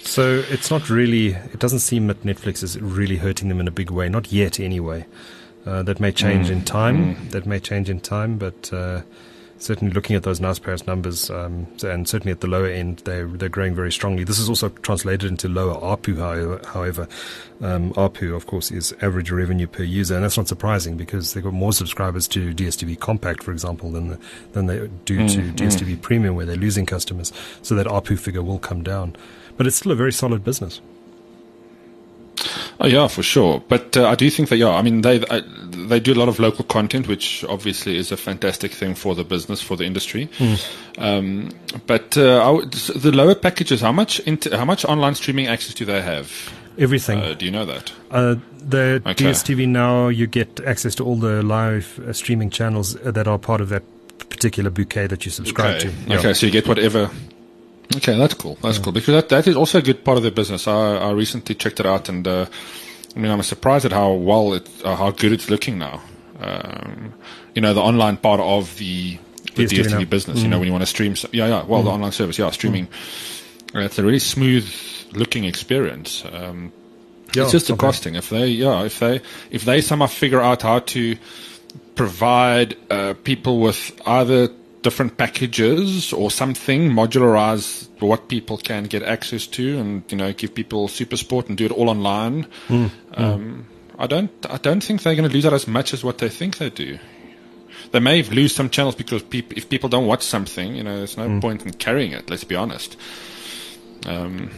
[0.02, 1.28] So it's not really.
[1.28, 4.08] It doesn't seem that Netflix is really hurting them in a big way.
[4.08, 5.06] Not yet, anyway.
[5.64, 6.52] Uh, that may change mm.
[6.52, 7.14] in time.
[7.14, 7.30] Mm.
[7.30, 9.02] That may change in time, but uh,
[9.62, 13.48] certainly looking at those Naspers numbers, um, and certainly at the lower end, they're, they're
[13.48, 14.24] growing very strongly.
[14.24, 17.08] This is also translated into lower ARPU, however.
[17.60, 21.44] Um, ARPU, of course, is average revenue per user, and that's not surprising because they've
[21.44, 24.18] got more subscribers to DSTV Compact, for example, than, the,
[24.52, 25.52] than they do mm, to mm.
[25.54, 27.32] DSTV Premium, where they're losing customers.
[27.62, 29.14] So that ARPU figure will come down.
[29.56, 30.80] But it's still a very solid business.
[32.80, 33.62] Oh yeah, for sure.
[33.68, 35.42] But uh, I do think that yeah, I mean they uh,
[35.88, 39.24] they do a lot of local content, which obviously is a fantastic thing for the
[39.24, 40.28] business for the industry.
[40.38, 40.68] Mm.
[40.98, 41.48] Um,
[41.86, 42.60] but uh,
[42.96, 46.52] the lower packages, how much inter- how much online streaming access do they have?
[46.78, 47.18] Everything.
[47.18, 47.92] Uh, do you know that?
[48.10, 49.26] Uh, the okay.
[49.26, 53.60] DSTV now, you get access to all the live uh, streaming channels that are part
[53.60, 53.82] of that
[54.30, 55.90] particular bouquet that you subscribe okay.
[55.90, 55.92] to.
[56.06, 56.18] Yeah.
[56.18, 57.10] Okay, so you get whatever
[57.96, 58.56] Okay, that's cool.
[58.62, 58.84] That's yeah.
[58.84, 60.66] cool because that, that is also a good part of their business.
[60.66, 62.46] I, I recently checked it out, and uh,
[63.14, 66.00] I mean, I'm surprised at how well it, uh, how good it's looking now.
[66.40, 67.14] Um,
[67.54, 69.18] you know, the online part of the,
[69.54, 70.38] the DSTV, DSTV business.
[70.40, 70.42] Mm.
[70.42, 71.64] You know, when you want to stream, yeah, yeah.
[71.64, 71.84] Well, mm.
[71.84, 72.86] the online service, yeah, streaming.
[72.86, 73.84] Mm.
[73.84, 74.68] It's a really smooth
[75.12, 76.24] looking experience.
[76.30, 76.72] Um,
[77.34, 77.80] yeah, it's just the okay.
[77.80, 78.14] costing.
[78.14, 81.16] If they, yeah, if they, if they somehow figure out how to
[81.94, 84.48] provide uh, people with either
[84.82, 90.54] different packages or something, modularize what people can get access to, and you know, give
[90.54, 92.46] people SuperSport and do it all online.
[92.68, 93.66] Mm, um,
[93.98, 96.28] I don't, I don't think they're going to lose out as much as what they
[96.28, 96.98] think they do.
[97.92, 101.16] They may lose some channels because peop- if people don't watch something, you know, there's
[101.16, 101.40] no mm.
[101.40, 102.30] point in carrying it.
[102.30, 102.96] Let's be honest.
[104.06, 104.50] Um,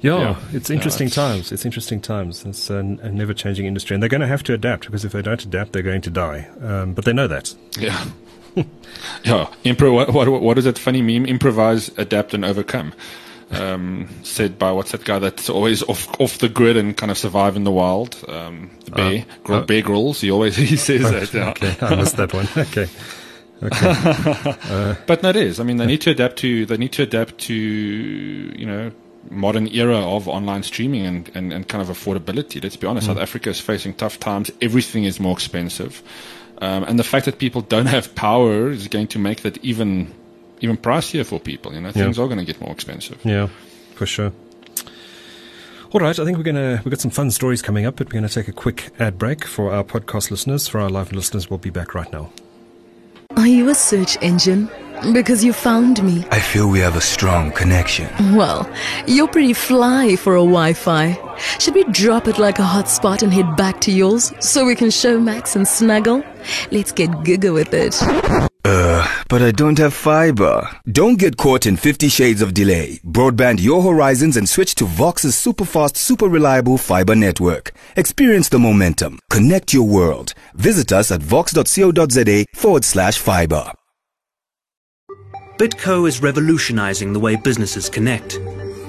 [0.00, 1.52] yeah, yeah, it's interesting yeah, times.
[1.52, 2.44] It's interesting times.
[2.44, 5.22] It's a, a never-changing industry, and they're going to have to adapt because if they
[5.22, 6.48] don't adapt, they're going to die.
[6.60, 7.54] Um, but they know that.
[7.78, 8.04] Yeah.
[9.24, 11.26] yeah, impro- what, what, what is that funny meme?
[11.26, 12.92] Improvise, adapt, and overcome.
[13.50, 17.18] Um, said by what's that guy that's always off off the grid and kind of
[17.18, 18.16] survive in the wild?
[18.26, 20.22] Um, the bear, uh, uh, Bear Grylls.
[20.22, 21.34] He always he says that.
[21.34, 21.50] Yeah.
[21.50, 22.48] Okay, I missed that one.
[22.56, 22.88] Okay.
[23.62, 24.56] Okay.
[24.70, 25.60] uh, but no, it is.
[25.60, 26.64] I mean, they need to adapt to.
[26.64, 27.54] They need to adapt to.
[27.54, 28.92] You know,
[29.30, 32.62] modern era of online streaming and, and, and kind of affordability.
[32.62, 33.10] Let's be honest, mm.
[33.10, 34.50] South Africa is facing tough times.
[34.60, 36.02] Everything is more expensive.
[36.58, 40.12] Um, and the fact that people don't have power is going to make that even
[40.60, 41.74] even pricier for people.
[41.74, 42.24] You know, things yeah.
[42.24, 43.18] are going to get more expensive.
[43.24, 43.48] Yeah,
[43.94, 44.32] for sure.
[45.92, 48.14] All right, I think we're gonna we've got some fun stories coming up, but we're
[48.14, 50.66] gonna take a quick ad break for our podcast listeners.
[50.66, 52.32] For our live listeners, we'll be back right now.
[53.36, 54.70] Are you a search engine?
[55.12, 56.24] Because you found me.
[56.30, 58.08] I feel we have a strong connection.
[58.36, 58.70] Well,
[59.06, 61.18] you're pretty fly for a Wi Fi.
[61.58, 64.88] Should we drop it like a hotspot and head back to yours so we can
[64.88, 66.22] Showmax and snuggle?
[66.70, 67.96] Let's get giga with it.
[68.64, 70.68] Uh, but I don't have fiber.
[70.86, 73.00] Don't get caught in 50 shades of delay.
[73.04, 77.72] Broadband your horizons and switch to Vox's super fast, super reliable fiber network.
[77.96, 79.18] Experience the momentum.
[79.30, 80.34] Connect your world.
[80.54, 83.72] Visit us at vox.co.za forward slash fiber.
[85.62, 88.40] Bitco is revolutionizing the way businesses connect.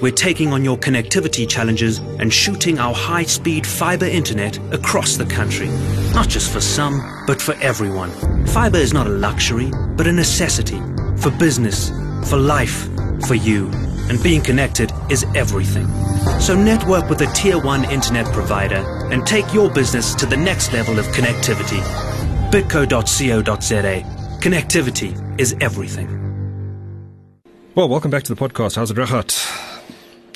[0.02, 5.24] We're taking on your connectivity challenges and shooting our high speed fiber internet across the
[5.24, 5.68] country.
[6.14, 8.10] Not just for some, but for everyone.
[8.48, 10.80] Fiber is not a luxury, but a necessity
[11.16, 11.90] for business,
[12.28, 12.88] for life,
[13.28, 13.68] for you.
[14.08, 15.86] And being connected is everything.
[16.40, 20.72] So network with a tier 1 internet provider and take your business to the next
[20.72, 21.80] level of connectivity.
[22.50, 24.02] bitco.co.za.
[24.40, 26.23] Connectivity is everything.
[27.74, 28.76] Well, welcome back to the podcast.
[28.76, 29.34] How's it, Regardt?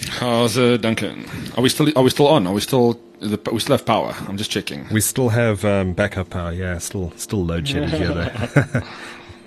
[0.08, 1.24] How's it, Duncan?
[1.56, 2.48] Are we still are we still on?
[2.48, 4.12] Are we still we still have power?
[4.26, 4.88] I'm just checking.
[4.90, 6.52] We still have um, backup power.
[6.52, 8.82] Yeah, still still load shedding here though.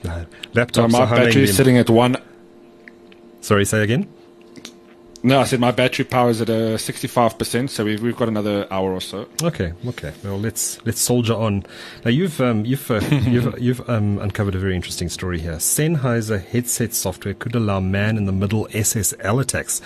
[0.54, 2.15] Laptops so my battery is sitting at one.
[3.41, 4.08] Sorry, say again.
[5.23, 8.65] No, I said my battery power is at a 65%, so we've, we've got another
[8.71, 9.27] hour or so.
[9.43, 10.13] Okay, okay.
[10.23, 11.63] Well, let's let's soldier on.
[12.03, 15.57] Now you've um, you've uh, you've you've um, uncovered a very interesting story here.
[15.57, 19.79] Sennheiser headset software could allow man in the middle SSL attacks.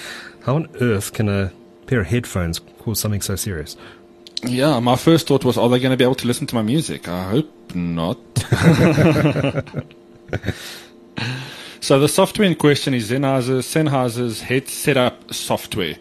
[0.45, 1.51] How on earth can a
[1.85, 3.75] pair of headphones cause something so serious?
[4.43, 6.61] Yeah, my first thought was, are they going to be able to listen to my
[6.61, 7.07] music?
[7.09, 8.17] I hope not.
[11.79, 15.95] So the software in question is Sennheiser, Sennheiser's HeadSetup software.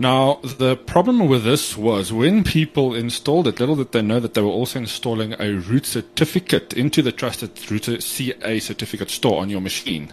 [0.00, 4.34] Now, the problem with this was when people installed it, little did they know that
[4.34, 9.50] they were also installing a root certificate into the trusted root CA certificate store on
[9.50, 10.12] your machine.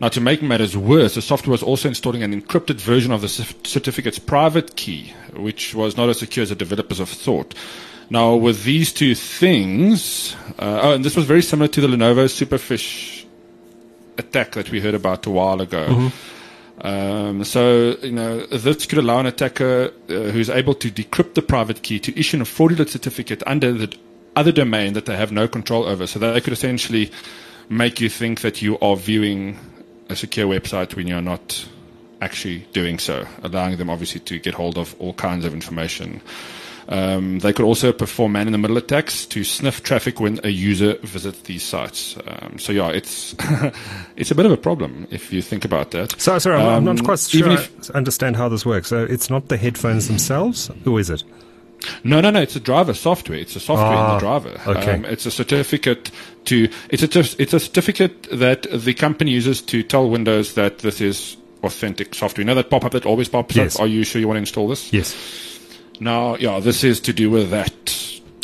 [0.00, 3.28] Now, to make matters worse, the software was also installing an encrypted version of the
[3.28, 7.54] certificate's private key, which was not as secure as the developers have thought.
[8.08, 12.24] Now, with these two things, uh, oh, and this was very similar to the Lenovo
[12.24, 13.23] Superfish
[14.18, 15.86] attack that we heard about a while ago.
[15.88, 16.86] Mm-hmm.
[16.86, 21.42] Um, so, you know, this could allow an attacker uh, who's able to decrypt the
[21.42, 23.96] private key to issue a fraudulent certificate under the
[24.34, 26.06] other domain that they have no control over.
[26.06, 27.12] So they could essentially
[27.68, 29.58] make you think that you are viewing
[30.08, 31.66] a secure website when you're not
[32.20, 36.20] actually doing so, allowing them obviously to get hold of all kinds of information.
[36.88, 40.50] Um, they could also perform man in the middle attacks to sniff traffic when a
[40.50, 42.16] user visits these sites.
[42.26, 43.34] Um, so yeah, it's
[44.16, 46.20] it's a bit of a problem if you think about that.
[46.20, 48.88] So sorry, I'm, I'm not Um, quite sure even I understand how this works.
[48.88, 50.70] So it's not the headphones themselves.
[50.84, 51.24] Who is it?
[52.02, 52.40] No, no, no.
[52.40, 53.38] It's a driver software.
[53.38, 54.60] It's a software in Ah, the driver.
[54.78, 54.92] okay.
[54.94, 56.10] Um, it's a certificate
[56.46, 56.68] to.
[56.90, 61.36] It's a it's a certificate that the company uses to tell Windows that this is
[61.62, 62.42] authentic software.
[62.42, 63.76] You know that pop up that always pops Yes.
[63.76, 63.82] up.
[63.82, 64.92] Are you sure you want to install this?
[64.92, 65.14] Yes.
[66.00, 67.94] Now, yeah, this is to do with that.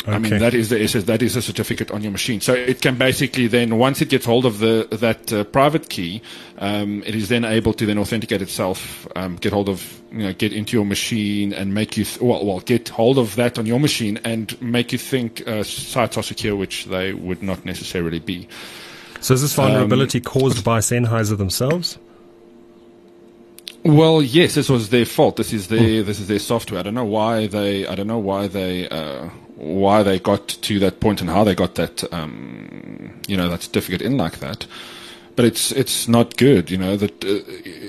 [0.07, 2.41] I mean, that is the SS, that is a certificate on your machine.
[2.41, 6.23] So it can basically then, once it gets hold of the that uh, private key,
[6.57, 10.33] um, it is then able to then authenticate itself, um, get hold of, you know,
[10.33, 13.67] get into your machine and make you, th- well, well, get hold of that on
[13.67, 18.19] your machine and make you think uh, sites are secure, which they would not necessarily
[18.19, 18.47] be.
[19.19, 21.99] So is this vulnerability caused by Sennheiser themselves?
[23.83, 25.37] Well, yes, this was their fault.
[25.37, 26.79] This is their this is their software.
[26.79, 30.79] I don't know why they I don't know why they uh, why they got to
[30.79, 34.67] that point and how they got that um, you know that certificate in like that.
[35.35, 36.95] But it's it's not good, you know.
[36.97, 37.39] That uh,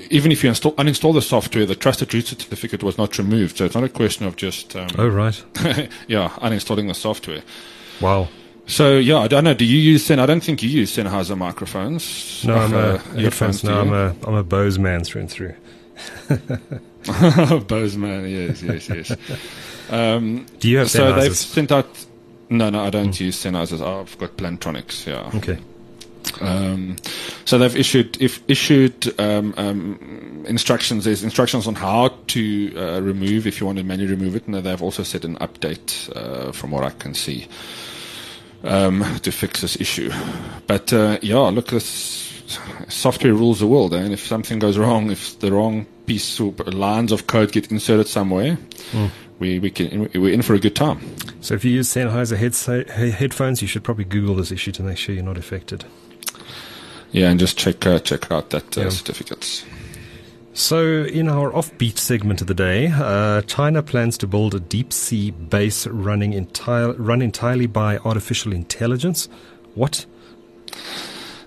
[0.09, 3.57] even if you install uninstall the software, the trusted root certificate was not removed.
[3.57, 5.43] So it's not a question of just um, Oh right.
[6.07, 7.43] yeah uninstalling the software.
[8.01, 8.29] Wow.
[8.65, 9.53] So yeah, I don't know.
[9.53, 10.19] Do you use Sen?
[10.19, 12.43] I don't think you use Sennheiser microphones.
[12.45, 13.81] No, I'm Uh, a earphones, do No.
[13.81, 15.53] I'm a I'm a Bose man through and through.
[17.67, 19.17] Bozeman, yes, yes, yes.
[19.89, 21.87] Um, Do you have so they've sent out.
[22.49, 23.81] No, no, I don't use Sennheisers.
[23.81, 25.07] I've got Plantronics.
[25.07, 25.31] Yeah.
[25.37, 25.57] Okay.
[26.41, 26.95] Um,
[27.45, 31.05] so they've issued if issued um, um, instructions.
[31.05, 34.55] There's instructions on how to uh, remove if you want to manually remove it, and
[34.55, 37.47] they've also set an update uh, from what I can see
[38.63, 40.11] um, to fix this issue.
[40.67, 42.43] But uh, yeah, look, this
[42.87, 43.99] software rules the world, eh?
[43.99, 48.07] and if something goes wrong, if the wrong piece of lines of code get inserted
[48.07, 48.57] somewhere,
[49.39, 50.99] we we can we're in for a good time.
[51.41, 52.37] So if you use Sennheiser
[53.11, 55.85] headphones, you should probably Google this issue to make sure you're not affected.
[57.11, 58.89] Yeah, and just check uh, check out that uh, Yeah.
[58.89, 59.63] certificates.
[60.55, 64.93] So, in our offbeat segment of the day, uh, China plans to build a deep
[64.93, 69.27] sea base running entire, run entirely by artificial intelligence.
[69.73, 70.05] What?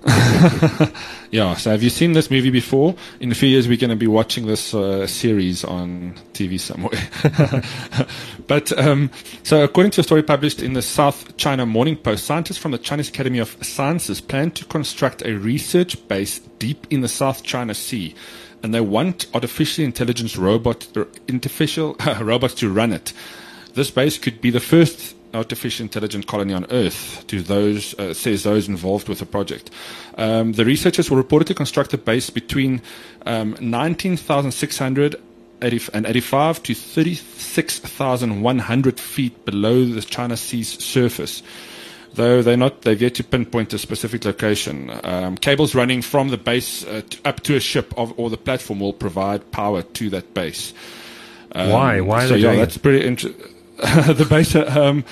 [1.31, 1.55] Yeah.
[1.55, 2.95] So have you seen this movie before?
[3.21, 7.11] In a few years, we're going to be watching this uh, series on TV somewhere.
[8.47, 9.11] but um,
[9.42, 12.79] so, according to a story published in the South China Morning Post, scientists from the
[12.79, 17.75] Chinese Academy of Sciences plan to construct a research base deep in the South China
[17.75, 18.14] Sea,
[18.62, 23.12] and they want artificial intelligence robot, er, artificial robots to run it.
[23.75, 28.42] This base could be the first artificial intelligence colony on Earth, to those uh, says
[28.42, 29.70] those involved with the project.
[30.16, 32.83] Um, the researchers will reportedly construct a base between
[33.25, 35.16] um, 19,600
[35.61, 41.42] and 85 to 36,100 feet below the China Sea's surface.
[42.14, 44.92] Though they're not, they've yet to pinpoint a specific location.
[45.05, 48.38] Um, cables running from the base uh, t- up to a ship of, or the
[48.38, 50.72] platform will provide power to that base.
[51.53, 52.01] Um, Why?
[52.01, 53.56] Why are so yeah, that's pretty interesting.
[54.17, 55.05] the uh, um,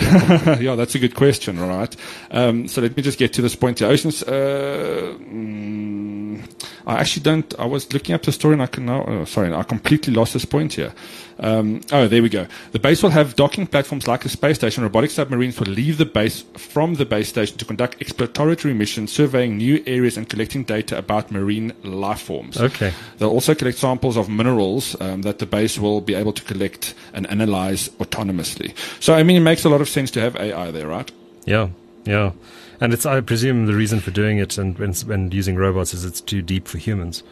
[0.60, 1.60] yeah, that's a good question.
[1.60, 1.94] Right.
[2.30, 3.88] Um, so let me just get to this point here.
[3.88, 4.22] Oceans.
[4.22, 6.42] Uh, mm,
[6.86, 7.54] I actually don't.
[7.58, 9.04] I was looking up the story and I can now.
[9.06, 10.92] Oh, sorry, I completely lost this point here.
[11.38, 12.46] Um, oh, there we go.
[12.70, 14.82] The base will have docking platforms like a space station.
[14.82, 19.56] Robotic submarines will leave the base from the base station to conduct exploratory missions, surveying
[19.56, 22.60] new areas and collecting data about marine life forms.
[22.60, 22.92] Okay.
[23.18, 26.94] They'll also collect samples of minerals um, that the base will be able to collect
[27.12, 28.72] and analyze autonomously.
[29.00, 31.10] So, I mean, it makes a lot of sense to have AI there, right?
[31.44, 31.68] Yeah,
[32.04, 32.32] yeah.
[32.80, 36.04] And it's, I presume, the reason for doing it and, and, and using robots is
[36.04, 37.22] it's too deep for humans.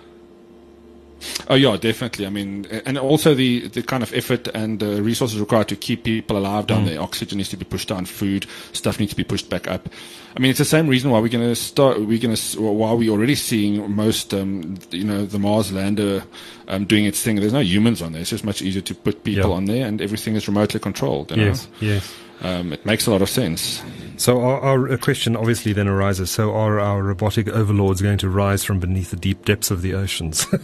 [1.49, 2.25] Oh yeah, definitely.
[2.27, 6.05] I mean, and also the, the kind of effort and uh, resources required to keep
[6.05, 6.99] people alive down there.
[6.99, 9.87] Oxygen needs to be pushed down, food stuff needs to be pushed back up.
[10.35, 11.99] I mean, it's the same reason why we're going to start.
[12.01, 16.23] We're going to why we're already seeing most, um, you know, the Mars lander
[16.69, 17.37] um, doing its thing.
[17.37, 18.23] There's no humans on there.
[18.23, 19.57] It's just much easier to put people Yeah.
[19.57, 21.33] on there, and everything is remotely controlled.
[21.37, 22.15] You Yes, yes.
[22.43, 23.83] Um, it makes a lot of sense.
[24.17, 28.29] So our, our a question obviously then arises: So are our robotic overlords going to
[28.29, 30.47] rise from beneath the deep depths of the oceans?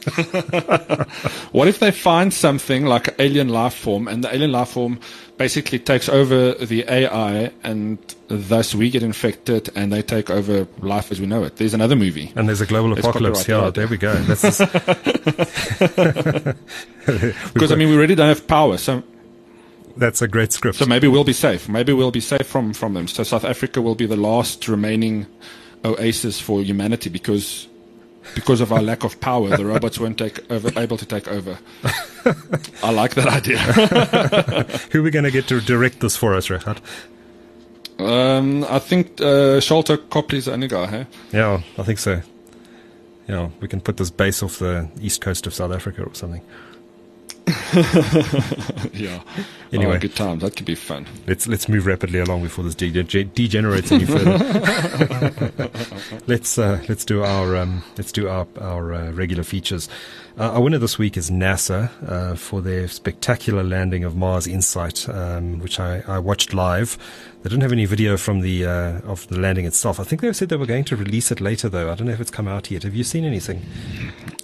[1.52, 4.98] what if they find something like an alien life form, and the alien life form
[5.36, 7.98] basically takes over the AI, and
[8.28, 11.56] thus we get infected, and they take over life as we know it?
[11.56, 12.32] There's another movie.
[12.34, 13.46] And there's a global apocalypse.
[13.46, 14.14] Yeah, there we go.
[14.14, 14.60] That's just-
[17.52, 19.02] Because I mean, we really don't have power, so
[19.96, 20.78] that's a great script.
[20.78, 21.68] so maybe we'll be safe.
[21.68, 23.08] Maybe we'll be safe from from them.
[23.08, 25.26] So South Africa will be the last remaining
[25.84, 27.66] oasis for humanity because.
[28.34, 31.58] Because of our lack of power, the robots weren't take over, able to take over.
[32.82, 33.58] I like that idea.
[34.92, 36.80] Who are we going to get to direct this for us, Regardt?
[37.98, 41.06] Um, I think uh, Sharlto Copley's the only guy, hey?
[41.32, 42.20] Yeah, I think so.
[43.26, 46.42] Yeah, we can put this base off the east coast of South Africa or something.
[48.94, 49.22] yeah.
[49.72, 49.94] Anyway.
[49.94, 50.42] Oh, good times.
[50.42, 51.06] That could be fun.
[51.28, 55.70] Let's let's move rapidly along before this de- de- degenerates any further.
[56.26, 59.88] let's uh, let's do our um, let's do our our uh, regular features.
[60.40, 65.06] Uh, our winner this week is NASA uh, for their spectacular landing of Mars Insight,
[65.06, 66.96] um, which I, I watched live.
[67.42, 70.00] They didn't have any video from the uh, of the landing itself.
[70.00, 71.92] I think they said they were going to release it later, though.
[71.92, 72.84] I don't know if it's come out yet.
[72.84, 73.60] Have you seen anything?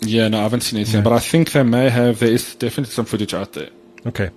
[0.03, 2.19] Yeah, no, I haven't seen anything, but I think they may have.
[2.19, 3.71] There is definitely some footage out there.
[4.05, 4.29] Okay.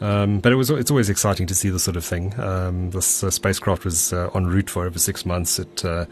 [0.00, 2.38] Um, but it was it's always exciting to see this sort of thing.
[2.38, 5.58] Um, this uh, spacecraft was uh, en route for over six months.
[5.58, 6.06] It uh,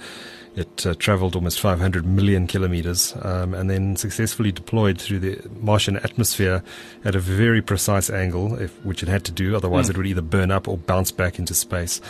[0.56, 5.96] it uh, traveled almost 500 million kilometers um, and then successfully deployed through the Martian
[5.98, 6.62] atmosphere
[7.04, 9.54] at a very precise angle, if, which it had to do.
[9.54, 12.00] Otherwise, it would either burn up or bounce back into space.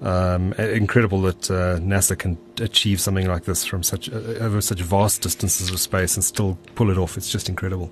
[0.00, 4.80] Um, incredible that uh, NASA can achieve something like this from such uh, over such
[4.80, 7.16] vast distances of space and still pull it off.
[7.16, 7.88] It's just incredible.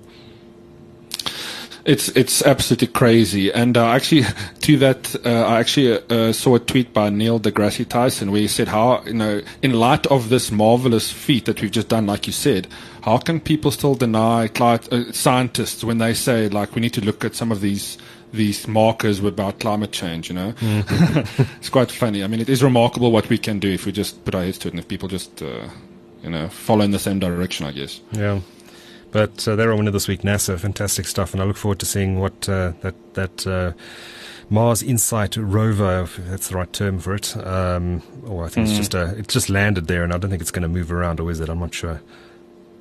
[1.83, 3.51] It's it's absolutely crazy.
[3.51, 4.23] And uh, actually,
[4.61, 8.47] to that, uh, I actually uh, saw a tweet by Neil deGrasse Tyson where he
[8.47, 12.27] said, "How you know, in light of this marvelous feat that we've just done, like
[12.27, 12.67] you said,
[13.03, 17.01] how can people still deny cli- uh, scientists when they say like we need to
[17.01, 17.97] look at some of these?"
[18.33, 20.53] These markers about climate change, you know,
[21.59, 22.23] it's quite funny.
[22.23, 24.57] I mean, it is remarkable what we can do if we just put our heads
[24.59, 25.67] to it, and if people just, uh,
[26.23, 27.65] you know, follow in the same direction.
[27.65, 27.99] I guess.
[28.13, 28.39] Yeah.
[29.11, 30.57] But uh, they're our winner this week, NASA.
[30.59, 33.73] Fantastic stuff, and I look forward to seeing what uh, that that uh,
[34.49, 37.35] Mars Insight rover, if that's the right term for it.
[37.37, 40.41] Um, or I think it's just a, it's just landed there, and I don't think
[40.41, 41.49] it's going to move around, or is it?
[41.49, 42.01] I'm not sure.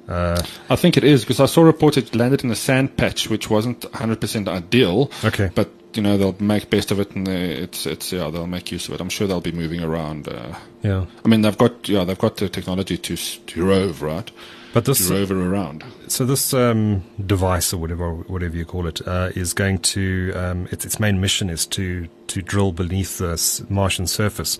[0.08, 3.30] Uh, I think it is because I saw reports it landed in a sand patch,
[3.30, 5.10] which wasn't 100% ideal.
[5.24, 5.50] Okay.
[5.54, 8.70] But you know they'll make best of it, and they, it's it's yeah they'll make
[8.70, 9.00] use of it.
[9.00, 10.28] I'm sure they'll be moving around.
[10.28, 14.30] Uh, yeah, I mean they've got yeah they've got the technology to to rove right
[14.72, 15.84] but this rover around.
[16.08, 20.68] so this um, device or whatever whatever you call it uh, is going to um,
[20.70, 24.58] its its main mission is to to drill beneath the Martian surface.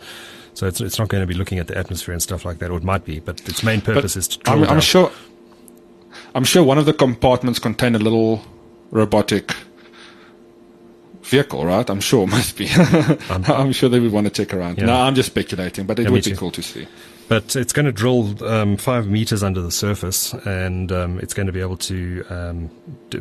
[0.54, 2.70] So it's it's not going to be looking at the atmosphere and stuff like that,
[2.70, 4.70] or it might be, but its main purpose is to drill I'm.
[4.70, 5.10] I'm sure.
[6.34, 8.42] I'm sure one of the compartments contain a little
[8.90, 9.52] robotic
[11.22, 11.88] vehicle, right?
[11.88, 12.68] I'm sure it must be.
[13.30, 14.78] I'm sure they would want to check around.
[14.78, 14.86] Yeah.
[14.86, 16.36] No, I'm just speculating, but it Yeah, would be too.
[16.36, 16.86] cool to see.
[17.30, 21.46] But it's going to drill um, five meters under the surface, and um, it's going
[21.46, 22.70] to be able to um,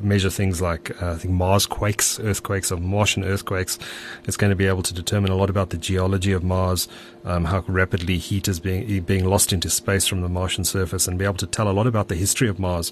[0.01, 3.78] measure things like uh, I think Mars quakes, earthquakes, or Martian earthquakes.
[4.24, 6.88] It's going to be able to determine a lot about the geology of Mars,
[7.24, 11.20] um, how rapidly heat is being being lost into space from the Martian surface, and
[11.20, 12.91] be able to tell a lot about the history of Mars,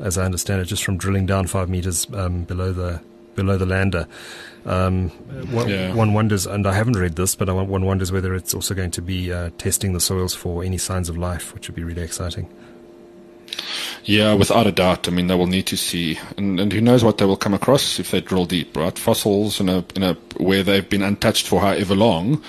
[0.00, 3.00] as I understand it, just from drilling down five meters um, below the
[3.38, 4.06] below the lander.
[4.66, 5.10] Um,
[5.50, 5.94] one, Yeah.
[5.94, 9.02] one wonders, and I haven't read this, but one wonders whether it's also going to
[9.02, 12.48] be uh, testing the soils for any signs of life, which would be really exciting.
[14.04, 15.08] Yeah, without a doubt.
[15.08, 17.54] I mean, they will need to see, and, and who knows what they will come
[17.54, 18.98] across if they drill deep, right?
[18.98, 22.42] Fossils in a in a where they've been untouched for however long,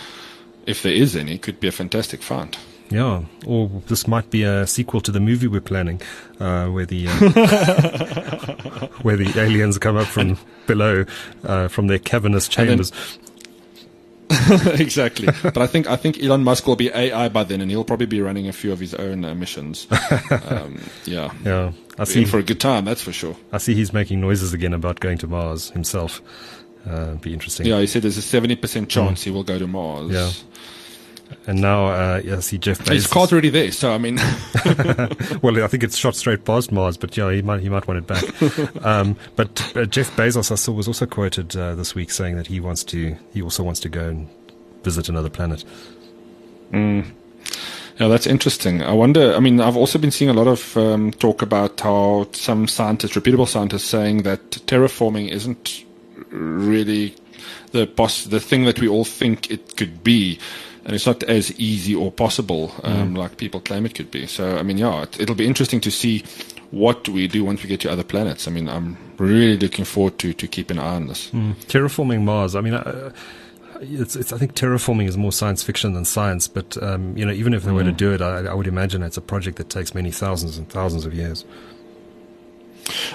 [0.65, 2.57] if there is any, could be a fantastic find.
[2.89, 6.01] Yeah, or this might be a sequel to the movie we're planning,
[6.39, 11.05] uh, where the uh, where the aliens come up from below,
[11.43, 12.91] uh, from their cavernous then- chambers.
[14.79, 15.27] exactly.
[15.41, 18.05] but I think I think Elon Musk will be AI by then, and he'll probably
[18.05, 19.87] be running a few of his own uh, missions.
[20.47, 22.25] um, yeah, yeah, I see.
[22.25, 23.35] for a good time, that's for sure.
[23.51, 26.21] I see he's making noises again about going to Mars himself.
[26.87, 27.65] Uh, be interesting.
[27.65, 30.11] Yeah, he said there's a seventy percent chance he will go to Mars.
[30.11, 30.31] Yeah.
[31.47, 33.11] And now, uh, I see Jeff His Bezos.
[33.11, 34.15] car's already there, so I mean,
[35.41, 37.97] well, I think it's shot straight past Mars, but yeah, he might he might want
[37.99, 38.84] it back.
[38.86, 42.47] um, but uh, Jeff Bezos, I saw, was also quoted uh, this week saying that
[42.47, 44.30] he wants to he also wants to go and
[44.84, 45.63] visit another planet.
[47.99, 48.82] Yeah, that's interesting.
[48.82, 49.36] I wonder.
[49.36, 53.15] I mean, I've also been seeing a lot of um, talk about how some scientists,
[53.15, 55.84] reputable scientists, saying that terraforming isn't
[56.30, 57.15] really
[57.71, 60.39] the boss, the thing that we all think it could be,
[60.89, 64.25] and it's not as easy or possible um, like people claim it could be.
[64.25, 66.23] So, I mean, yeah, it, it'll be interesting to see
[66.71, 68.47] what do we do once we get to other planets?
[68.47, 71.29] I mean, I'm really looking forward to to keep an eye on this.
[71.29, 71.53] Mm.
[71.65, 72.55] Terraforming Mars.
[72.55, 72.73] I mean.
[72.73, 73.11] Uh,
[73.81, 77.31] it's, it's, I think terraforming is more science fiction than science, but um, you know,
[77.31, 77.75] even if they mm.
[77.75, 80.57] were to do it, I, I would imagine it's a project that takes many thousands
[80.57, 81.45] and thousands of years.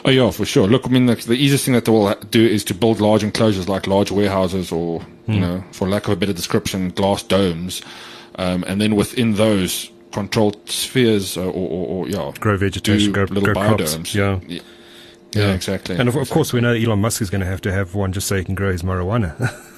[0.04, 0.66] Oh yeah, for sure.
[0.66, 3.22] Look, I mean, the, the, easiest thing that they will do is to build large
[3.22, 5.06] enclosures like large warehouses, or mm.
[5.28, 5.40] you hmm.
[5.40, 7.82] know, for lack of a better description, glass domes,
[8.36, 13.24] um, and then within those controlled spheres, uh, or, or, or, yeah, grow vegetation, grow,
[13.24, 14.14] little grow biodomes.
[14.14, 14.40] Yeah.
[14.46, 14.62] yeah.
[15.32, 15.96] Yeah, exactly.
[15.96, 18.12] And of, of course, we know Elon Musk is going to have to have one
[18.12, 19.34] just so he can grow his marijuana.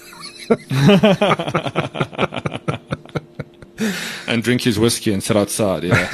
[4.27, 5.85] and drink his whiskey and sit outside.
[5.85, 6.11] Yeah,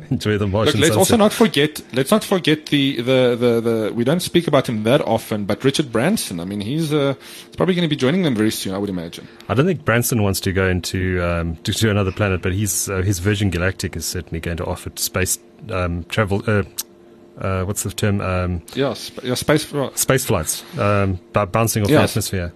[0.10, 0.96] enjoy the Martian Look, let's sunset.
[0.96, 1.80] also not forget.
[1.92, 5.62] Let's not forget the, the, the, the We don't speak about him that often, but
[5.64, 6.40] Richard Branson.
[6.40, 7.14] I mean, he's, uh,
[7.46, 8.74] he's probably going to be joining them very soon.
[8.74, 9.28] I would imagine.
[9.48, 12.88] I don't think Branson wants to go into um, to, to another planet, but he's
[12.88, 15.38] uh, his Virgin Galactic is certainly going to offer space
[15.70, 16.42] um, travel.
[16.46, 16.62] Uh,
[17.38, 18.20] uh, what's the term?
[18.22, 22.14] Um, yeah, sp- yeah, space space flights, um, bouncing off yes.
[22.14, 22.52] the atmosphere.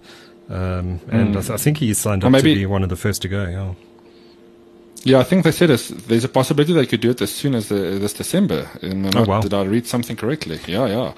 [0.49, 1.37] Um, and mm.
[1.37, 3.29] I, th- I, think he signed up maybe, to be one of the first to
[3.29, 3.45] go.
[3.45, 3.73] Yeah.
[5.03, 7.69] Yeah, I think they said there's a possibility they could do it as soon as
[7.69, 8.69] the, this December.
[8.81, 9.41] And oh, wow.
[9.41, 10.59] Did I read something correctly?
[10.67, 11.13] Yeah, yeah.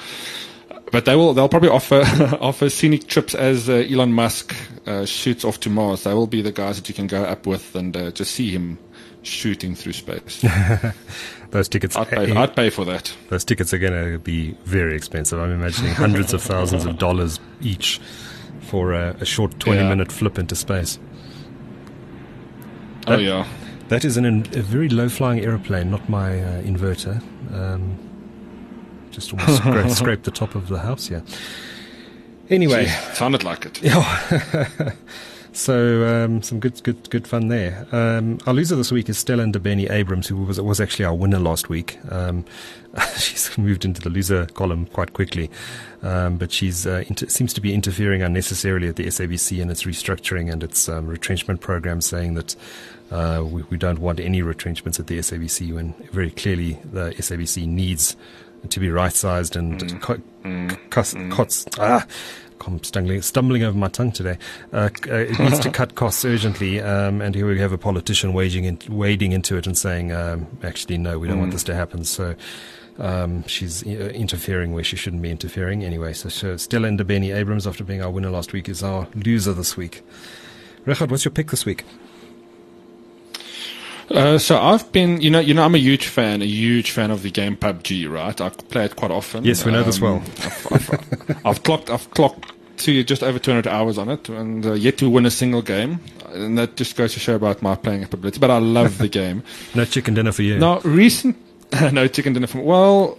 [0.92, 1.34] But they will.
[1.34, 2.02] They'll probably offer
[2.40, 4.56] offer scenic trips as uh, Elon Musk
[4.86, 6.04] uh, shoots off to Mars.
[6.04, 8.52] They will be the guys that you can go up with and uh, just see
[8.52, 8.78] him
[9.24, 10.46] shooting through space.
[11.50, 11.96] those tickets.
[11.96, 13.14] I'd pay, I'd pay, for that.
[13.30, 15.40] Those tickets are going to be very expensive.
[15.40, 18.00] I'm imagining hundreds of thousands of dollars each
[18.62, 19.90] for a, a short 20 yeah.
[19.90, 21.00] minute flip into space.
[23.08, 23.48] That, oh yeah.
[23.94, 27.22] That is an, a very low flying aeroplane, not my uh, inverter.
[27.54, 27.96] Um,
[29.12, 31.22] just almost scra- scraped the top of the house here.
[32.50, 33.84] Anyway, Jeez, sounded like it.
[33.84, 34.94] Yeah.
[35.52, 37.86] so um, some good, good, good fun there.
[37.92, 41.38] Um, our loser this week is Stella Ndabeni Abrahams, who was was actually our winner
[41.40, 42.00] last week.
[42.10, 42.46] Um,
[43.18, 45.52] she's moved into the loser column quite quickly,
[46.02, 49.84] um, but she's uh, inter- seems to be interfering unnecessarily at the SABC and its
[49.84, 52.56] restructuring and its um, retrenchment program, saying that
[53.14, 57.68] uh, we, we, don't want any retrenchments at the SABC when very clearly the SABC
[57.68, 58.18] needs
[58.70, 60.02] to be right sized and mm.
[60.02, 60.90] Co- mm.
[60.90, 61.32] cost, mm.
[61.32, 61.66] costs.
[61.80, 62.06] Ah,
[62.66, 64.38] I'm stumbling, stumbling over my tongue today.
[64.72, 68.34] Uh, uh, it needs to cut costs urgently, um, and here we have a politician
[68.34, 71.54] wading, in, wading into it and saying, um, actually, no, we don't want mm.
[71.54, 72.06] this to happen.
[72.06, 72.36] So
[73.00, 75.84] um, she's uh, interfering where she shouldn't be interfering.
[75.84, 79.54] Anyway, so, so Stella Ndabeni Abrahams, after being our winner last week, is our loser
[79.54, 80.02] this week.
[80.86, 81.84] Richard, what's your pick this week?
[84.10, 87.12] Uh, so I've been, you know, you know, I'm a huge fan, a huge fan
[87.12, 88.40] of the game PUBG, right?
[88.40, 89.44] I play it quite often.
[89.44, 90.22] Yes, we know um, this well.
[90.72, 94.74] I've, I've, I've, clocked, I've clocked to just over 200 hours on it, and uh,
[94.74, 96.00] yet to win a single game,
[96.30, 98.40] and that just goes to show about my playing ability.
[98.40, 99.44] But I love the game.
[99.74, 100.60] no chicken dinner for you.
[100.60, 101.38] Now, recent,
[101.92, 102.64] no chicken dinner for me.
[102.64, 103.18] Well,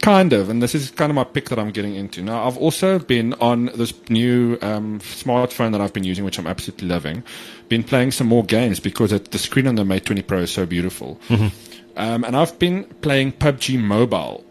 [0.00, 2.22] kind of, and this is kind of my pick that I'm getting into.
[2.22, 6.46] Now, I've also been on this new um, smartphone that I've been using, which I'm
[6.46, 7.22] absolutely loving.
[7.68, 10.50] Been playing some more games because it, the screen on the Mate 20 Pro is
[10.50, 11.20] so beautiful.
[11.28, 11.48] Mm-hmm.
[11.96, 14.44] Um, and I've been playing PUBG Mobile.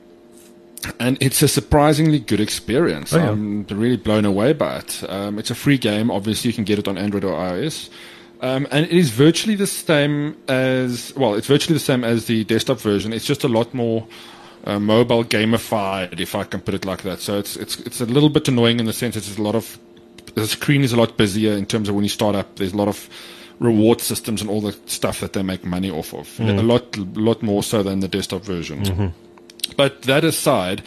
[1.00, 3.14] And it's a surprisingly good experience.
[3.14, 3.30] Oh, yeah.
[3.30, 5.04] I'm really blown away by it.
[5.08, 6.12] Um, it's a free game.
[6.12, 7.90] Obviously, you can get it on Android or iOS.
[8.42, 11.36] Um, and it is virtually the same as well.
[11.36, 13.14] It's virtually the same as the desktop version.
[13.14, 14.06] It's just a lot more
[14.64, 17.20] uh, mobile gamified, if I can put it like that.
[17.20, 19.56] So it's it's it's a little bit annoying in the sense that there's a lot
[19.56, 19.78] of
[20.36, 22.56] the screen is a lot busier in terms of when you start up.
[22.56, 23.10] There's a lot of
[23.60, 26.28] reward systems and all the stuff that they make money off of.
[26.38, 26.60] Mm.
[26.60, 28.84] A lot lot more so than the desktop version.
[28.84, 29.08] Mm-hmm.
[29.76, 30.84] But that aside,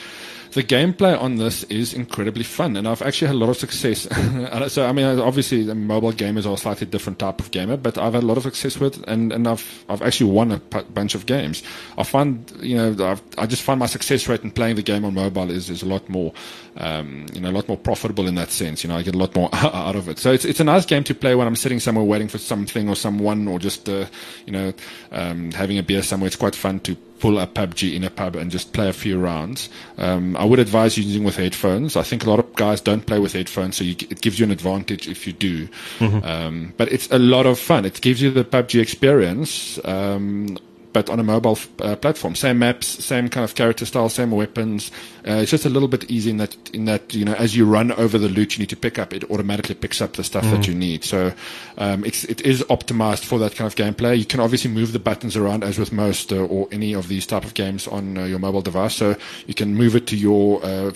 [0.57, 4.09] the gameplay on this is incredibly fun, and I've actually had a lot of success.
[4.73, 7.99] so, I mean, obviously, the mobile gamers are a slightly different type of gamer, but
[7.99, 10.81] I've had a lot of success with, and, and I've I've actually won a p-
[10.95, 11.63] bunch of games.
[11.99, 15.05] I find, you know, I've, i just find my success rate in playing the game
[15.05, 16.33] on mobile is, is a lot more,
[16.79, 18.83] um, you know, a lot more profitable in that sense.
[18.83, 20.19] You know, I get a lot more out of it.
[20.19, 22.89] So it's it's a nice game to play when I'm sitting somewhere waiting for something
[22.89, 24.07] or someone, or just uh,
[24.47, 24.73] you know,
[25.13, 26.29] um, having a beer somewhere.
[26.29, 29.19] It's quite fun to pull up PUBG in a pub and just play a few
[29.19, 29.69] rounds.
[29.99, 31.97] Um, I would advise using with headphones.
[31.97, 34.45] I think a lot of guys don't play with headphones, so you, it gives you
[34.45, 35.69] an advantage if you do.
[35.99, 36.25] Mm-hmm.
[36.25, 37.85] Um, but it's a lot of fun.
[37.85, 39.79] It gives you the PUBG experience.
[39.85, 40.59] Um,
[40.97, 42.35] but on a mobile uh, platform.
[42.35, 44.91] Same maps, same kind of character style, same weapons.
[45.29, 47.67] Uh, it's just a little bit easy in that in that you know as you
[47.67, 50.45] run over the loot you need to pick up, it automatically picks up the stuff
[50.47, 50.53] mm.
[50.53, 51.05] that you need.
[51.05, 51.35] So
[51.77, 54.17] um, it's it is optimized for that kind of gameplay.
[54.19, 57.27] You can obviously move the buttons around as with most uh, or any of these
[57.27, 58.95] type of games on uh, your mobile device.
[58.95, 59.17] So
[59.47, 60.93] you can move it to your uh,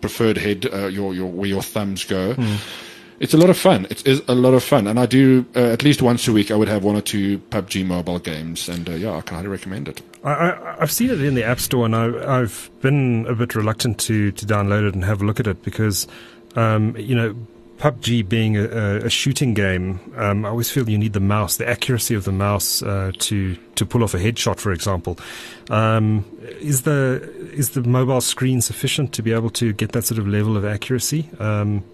[0.00, 2.32] preferred head, uh, your your where your thumbs go.
[2.36, 2.88] Mm
[3.22, 3.86] it's a lot of fun.
[3.88, 6.50] It is a lot of fun, and I do uh, at least once a week.
[6.50, 9.48] I would have one or two PUBG mobile games, and uh, yeah, I can highly
[9.48, 10.02] recommend it.
[10.24, 14.00] I, have seen it in the App Store, and I, have been a bit reluctant
[14.00, 16.08] to to download it and have a look at it because,
[16.56, 17.36] um, you know,
[17.78, 21.68] PUBG being a, a shooting game, um, I always feel you need the mouse, the
[21.68, 25.16] accuracy of the mouse uh, to to pull off a headshot, for example.
[25.70, 26.24] Um,
[26.60, 30.26] is the is the mobile screen sufficient to be able to get that sort of
[30.26, 31.28] level of accuracy?
[31.38, 31.84] Um,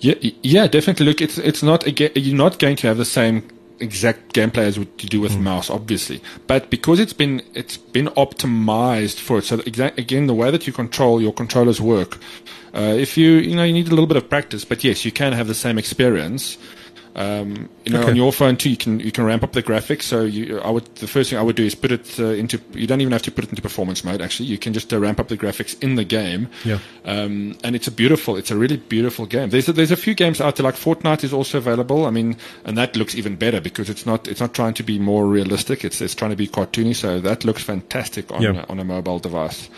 [0.00, 1.06] yeah, yeah, definitely.
[1.06, 3.48] Look, it's it's not again, you're not going to have the same
[3.82, 5.40] exact gameplay as what you do with mm.
[5.40, 6.22] mouse, obviously.
[6.46, 10.66] But because it's been it's been optimized for it, so exa- again, the way that
[10.66, 12.18] you control your controllers work.
[12.74, 15.12] Uh, if you you know you need a little bit of practice, but yes, you
[15.12, 16.56] can have the same experience.
[17.14, 18.10] Um, you know, okay.
[18.10, 20.02] on your phone too, you can you can ramp up the graphics.
[20.02, 22.58] So you, I would the first thing I would do is put it uh, into.
[22.72, 24.22] You don't even have to put it into performance mode.
[24.22, 26.48] Actually, you can just uh, ramp up the graphics in the game.
[26.64, 26.78] Yeah.
[27.04, 29.50] Um, and it's a beautiful, it's a really beautiful game.
[29.50, 32.06] There's a, there's a few games out there like Fortnite is also available.
[32.06, 34.98] I mean, and that looks even better because it's not it's not trying to be
[34.98, 35.84] more realistic.
[35.84, 36.96] It's it's trying to be cartoony.
[36.96, 38.64] So that looks fantastic on yeah.
[38.70, 39.68] on a mobile device.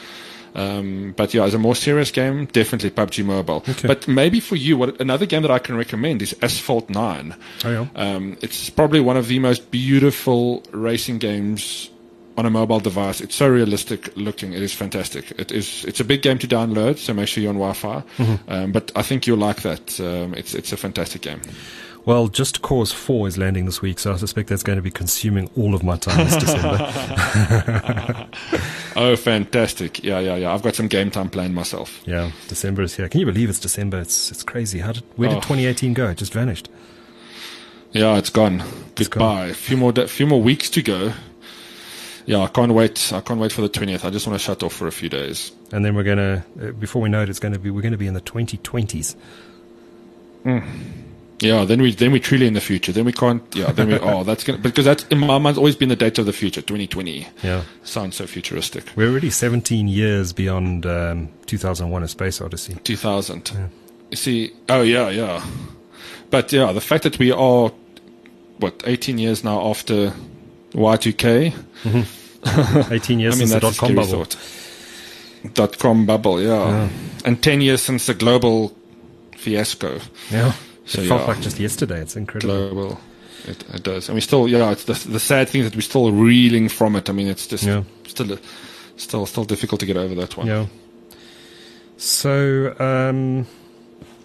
[0.54, 3.64] Um, but yeah, as a more serious game, definitely PUBG Mobile.
[3.68, 3.88] Okay.
[3.88, 7.34] But maybe for you, what another game that I can recommend is Asphalt 9.
[7.64, 7.86] Oh, yeah.
[7.96, 11.90] Um, it's probably one of the most beautiful racing games
[12.36, 13.20] on a mobile device.
[13.20, 14.52] It's so realistic looking.
[14.52, 15.30] It is fantastic.
[15.32, 15.84] It is.
[15.84, 18.02] It's a big game to download, so make sure you're on Wi-Fi.
[18.18, 18.50] Mm-hmm.
[18.50, 20.00] Um, but I think you'll like that.
[20.00, 21.40] Um, it's it's a fantastic game.
[22.06, 24.90] Well, Just Cause 4 is landing this week, so I suspect that's going to be
[24.90, 28.28] consuming all of my time this December.
[28.96, 30.04] oh, fantastic.
[30.04, 30.52] Yeah, yeah, yeah.
[30.52, 32.02] I've got some game time planned myself.
[32.04, 33.08] Yeah, December is here.
[33.08, 34.00] Can you believe it's December?
[34.00, 34.80] It's it's crazy.
[34.80, 35.40] How did where did oh.
[35.40, 36.08] 2018 go?
[36.08, 36.68] It just vanished.
[37.92, 38.62] Yeah, it's gone.
[38.98, 39.46] It's Goodbye.
[39.46, 41.14] A few more a few more weeks to go.
[42.26, 43.12] Yeah, I can't wait.
[43.14, 44.04] I can't wait for the 20th.
[44.04, 45.52] I just want to shut off for a few days.
[45.72, 47.82] And then we're going to uh, before we know it it's going to be we're
[47.82, 49.16] going to be in the 2020s.
[50.44, 51.03] Mm.
[51.40, 52.92] Yeah, then we then we truly in the future.
[52.92, 53.42] Then we can't.
[53.54, 53.98] Yeah, then we.
[53.98, 56.62] oh, that's gonna because that's in my mind's always been the date of the future,
[56.62, 57.26] 2020.
[57.42, 58.84] Yeah, sounds so futuristic.
[58.96, 62.76] We're already 17 years beyond um, 2001: A Space Odyssey.
[62.84, 63.50] 2000.
[63.52, 63.68] Yeah.
[64.10, 65.44] You see, oh yeah, yeah.
[66.30, 67.72] But yeah, the fact that we are
[68.58, 70.12] what 18 years now after
[70.72, 71.52] Y2K.
[71.82, 72.92] Mm-hmm.
[72.92, 74.24] 18 years I mean, since the dot com bubble.
[74.24, 75.54] Thought.
[75.54, 76.48] Dot com bubble, yeah.
[76.48, 76.88] yeah.
[77.24, 78.74] And 10 years since the global
[79.36, 80.00] fiasco.
[80.30, 80.52] Yeah.
[80.86, 82.00] So, it felt yeah, like just yesterday.
[82.00, 82.70] It's incredible.
[82.70, 83.00] Global.
[83.46, 84.70] It, it, does, I mean, still, yeah.
[84.70, 87.10] It's the, the sad thing is that we're still reeling from it.
[87.10, 87.82] I mean, it's just yeah.
[88.06, 88.38] still,
[88.96, 90.46] still, still difficult to get over that one.
[90.46, 90.66] Yeah.
[91.96, 93.46] So, um,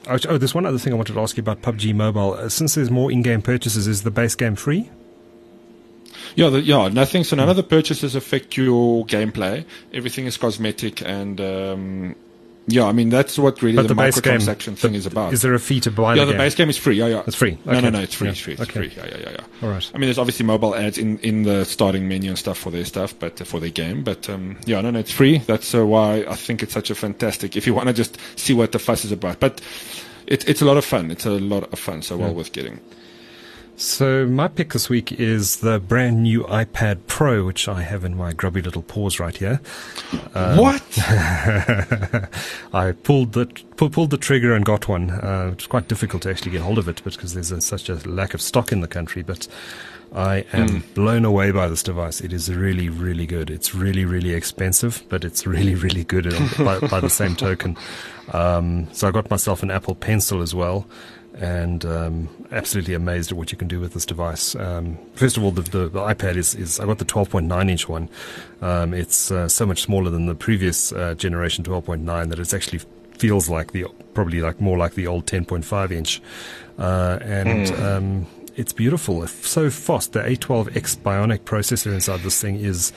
[0.07, 2.33] oh, there's one other thing I wanted to ask you about PUBG Mobile.
[2.33, 4.89] Uh, since there's more in-game purchases, is the base game free?
[6.35, 7.23] Yeah, the, yeah, nothing.
[7.23, 9.65] So none of the purchases affect your gameplay.
[9.93, 11.41] Everything is cosmetic and.
[11.41, 12.15] Um,
[12.71, 15.33] yeah, I mean that's what really but the, the microtransaction game, thing is about.
[15.33, 16.15] Is there a fee to buy?
[16.15, 16.95] Yeah, the, the base game is free.
[16.95, 17.53] Yeah, yeah, it's free.
[17.53, 17.71] Okay.
[17.71, 18.27] No, no, no, it's free.
[18.27, 18.31] Yeah.
[18.31, 18.53] It's free.
[18.53, 18.71] It's okay.
[18.71, 18.93] free.
[18.95, 19.63] Yeah, yeah, yeah, yeah.
[19.67, 19.91] All right.
[19.93, 22.85] I mean, there's obviously mobile ads in, in the starting menu and stuff for their
[22.85, 24.03] stuff, but uh, for their game.
[24.03, 25.39] But um, yeah, no, no, it's free.
[25.39, 27.55] That's uh, why I think it's such a fantastic.
[27.55, 29.61] If you want to just see what the fuss is about, but
[30.27, 31.11] it, it's a lot of fun.
[31.11, 32.01] It's a lot of fun.
[32.01, 32.25] So yeah.
[32.25, 32.79] well worth getting.
[33.79, 38.17] So my pick this week is the brand new iPad Pro, which I have in
[38.17, 39.61] my grubby little paws right here.
[40.35, 40.83] Um, what?
[42.73, 43.45] I pulled the
[43.77, 45.11] pulled the trigger and got one.
[45.11, 47.95] Uh, it's quite difficult to actually get hold of it because there's a, such a
[48.05, 49.23] lack of stock in the country.
[49.23, 49.47] But
[50.13, 50.93] I am mm.
[50.93, 52.19] blown away by this device.
[52.19, 53.49] It is really, really good.
[53.49, 56.25] It's really, really expensive, but it's really, really good
[56.57, 57.77] by, by, the same token.
[58.31, 60.85] Um, so I got myself an Apple Pencil as well
[61.39, 64.55] and um, absolutely amazed at what you can do with this device.
[64.55, 67.87] Um, first of all, the, the, the, iPad is, is I got the 12.9 inch
[67.87, 68.09] one.
[68.61, 72.81] Um, it's uh, so much smaller than the previous uh, generation 12.9 that it actually
[73.17, 76.21] feels like the probably like more like the old 10.5 inch,
[76.77, 77.67] uh, and.
[77.67, 78.25] Mm.
[78.55, 79.23] it's beautiful.
[79.23, 80.11] It's so fast.
[80.11, 82.91] The A12X Bionic processor inside this thing is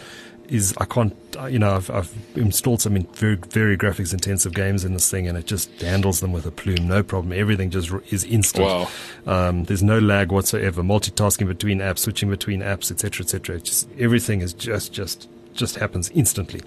[0.49, 1.17] is I can't
[1.51, 5.39] you know I've, I've installed some very very graphics intensive games in this thing and
[5.39, 7.33] it just handles them with a plume no problem.
[7.33, 8.67] Everything just is instant.
[8.67, 8.89] Wow.
[9.27, 10.83] um, there's no lag whatsoever.
[10.83, 16.11] Multitasking between apps switching between apps etc etc just everything is just just just happens
[16.11, 16.63] instantly.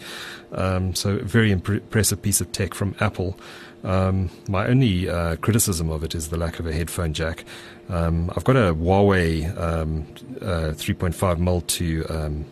[0.51, 3.37] Um, so very impressive piece of tech from Apple.
[3.83, 7.45] Um, my only uh, criticism of it is the lack of a headphone jack.
[7.87, 10.07] Um, I've got a Huawei um,
[10.41, 12.45] uh, 3.5 mil to um,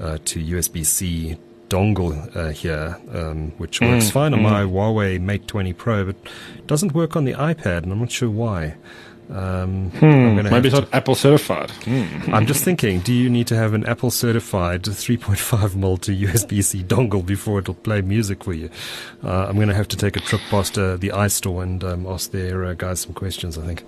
[0.00, 1.36] uh, to USB C
[1.68, 4.44] dongle uh, here, um, which works mm, fine on mm.
[4.44, 6.16] my Huawei Mate 20 Pro, but
[6.66, 8.76] doesn't work on the iPad, and I'm not sure why.
[9.28, 11.70] Um, hmm, maybe it's not Apple certified.
[11.70, 12.32] Hmm.
[12.32, 16.62] I'm just thinking, do you need to have an Apple certified 3.5 mil to USB
[16.62, 18.70] C dongle before it'll play music for you?
[19.24, 22.06] Uh, I'm going to have to take a trip past uh, the iStore and um,
[22.06, 23.84] ask their uh, guys some questions, I think.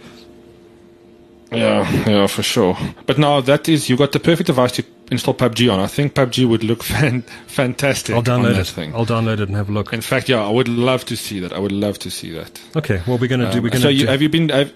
[1.53, 2.77] Yeah, yeah, for sure.
[3.07, 5.81] But now that is, you got the perfect device to install PUBG on.
[5.81, 8.15] I think PUBG would look fan, fantastic.
[8.15, 8.67] I'll download it.
[8.67, 8.95] Thing.
[8.95, 9.93] I'll download it and have a look.
[9.93, 11.53] In fact, yeah, I would love to see that.
[11.53, 12.61] I would love to see that.
[12.77, 13.63] Okay, well, we're going to do.
[13.63, 13.89] We're going to.
[13.89, 14.49] So, do, have you been?
[14.51, 14.73] Have,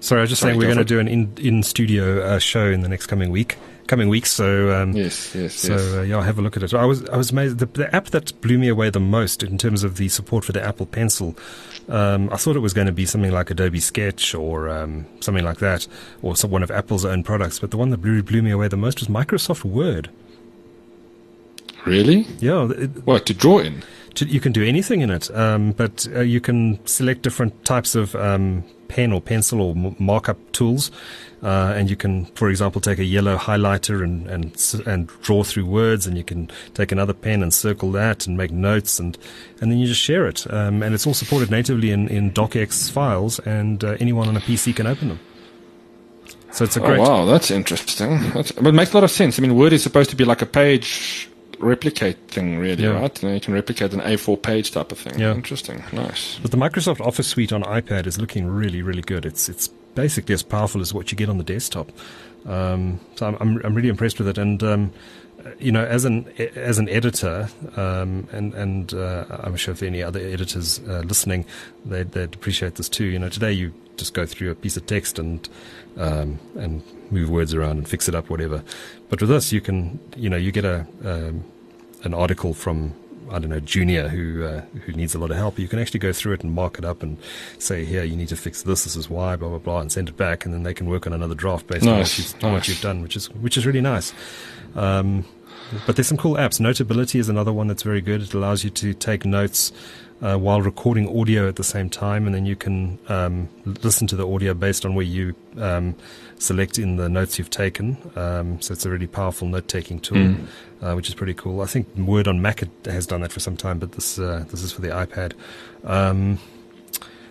[0.00, 2.38] sorry, I was just sorry, saying we're going to do an in in studio uh,
[2.38, 3.56] show in the next coming week
[3.88, 4.30] coming weeks.
[4.30, 5.54] So um, yes, yes.
[5.54, 5.94] So yes.
[5.94, 6.72] Uh, yeah, have a look at it.
[6.72, 7.58] I was I was amazed.
[7.58, 10.52] The, the, app that blew me away the most in terms of the support for
[10.52, 11.36] the Apple Pencil.
[11.88, 15.44] Um, I thought it was going to be something like Adobe Sketch or um, something
[15.44, 15.88] like that,
[16.22, 17.58] or some, one of Apple's own products.
[17.58, 20.10] But the one that blew, blew me away the most was Microsoft Word.
[21.86, 22.26] Really?
[22.38, 22.68] Yeah.
[22.70, 23.82] It, what to draw in?
[24.18, 27.94] To, you can do anything in it, um, but uh, you can select different types
[27.94, 30.90] of um, pen or pencil or m- markup tools.
[31.40, 35.66] Uh, and you can, for example, take a yellow highlighter and, and and draw through
[35.66, 39.16] words, and you can take another pen and circle that and make notes, and
[39.60, 40.52] and then you just share it.
[40.52, 44.40] Um, and it's all supported natively in, in DocX files, and uh, anyone on a
[44.40, 45.20] PC can open them.
[46.50, 46.98] So it's a great.
[46.98, 48.30] Oh, wow, that's interesting.
[48.32, 49.38] That's, but it makes a lot of sense.
[49.38, 51.28] I mean, Word is supposed to be like a page
[51.58, 52.90] replicate thing, really, yeah.
[52.90, 53.22] right?
[53.22, 55.18] And you can replicate an A4 page type of thing.
[55.18, 55.34] Yeah.
[55.34, 55.82] Interesting.
[55.92, 56.38] Nice.
[56.40, 59.26] But the Microsoft Office suite on iPad is looking really, really good.
[59.26, 61.90] It's it's basically as powerful as what you get on the desktop.
[62.46, 64.38] Um, so I'm, I'm, I'm really impressed with it.
[64.38, 64.92] And um,
[65.58, 70.02] you know, as an as an editor, um, and and uh, I'm sure if any
[70.02, 71.44] other editors uh, listening,
[71.84, 73.04] they'd, they'd appreciate this too.
[73.04, 75.48] You know, today you just go through a piece of text and
[75.96, 78.62] um, and move words around and fix it up, whatever.
[79.08, 81.44] But with this, you can, you know, you get a um,
[82.04, 82.94] an article from
[83.30, 85.58] I don't know junior who uh, who needs a lot of help.
[85.58, 87.18] You can actually go through it and mark it up and
[87.58, 88.84] say, here, you need to fix this.
[88.84, 91.06] This is why, blah blah blah, and send it back, and then they can work
[91.06, 92.52] on another draft based nice, on what you've, nice.
[92.52, 94.12] what you've, done, which is which is really nice.
[94.74, 95.24] Um,
[95.86, 96.60] but there's some cool apps.
[96.60, 98.22] Notability is another one that's very good.
[98.22, 99.72] It allows you to take notes
[100.20, 103.48] uh, while recording audio at the same time, and then you can um,
[103.82, 105.94] listen to the audio based on where you um,
[106.38, 107.96] select in the notes you've taken.
[108.16, 110.46] Um, so it's a really powerful note-taking tool, mm.
[110.82, 111.60] uh, which is pretty cool.
[111.60, 114.62] I think Word on Mac has done that for some time, but this uh, this
[114.62, 115.32] is for the iPad.
[115.84, 116.38] Um,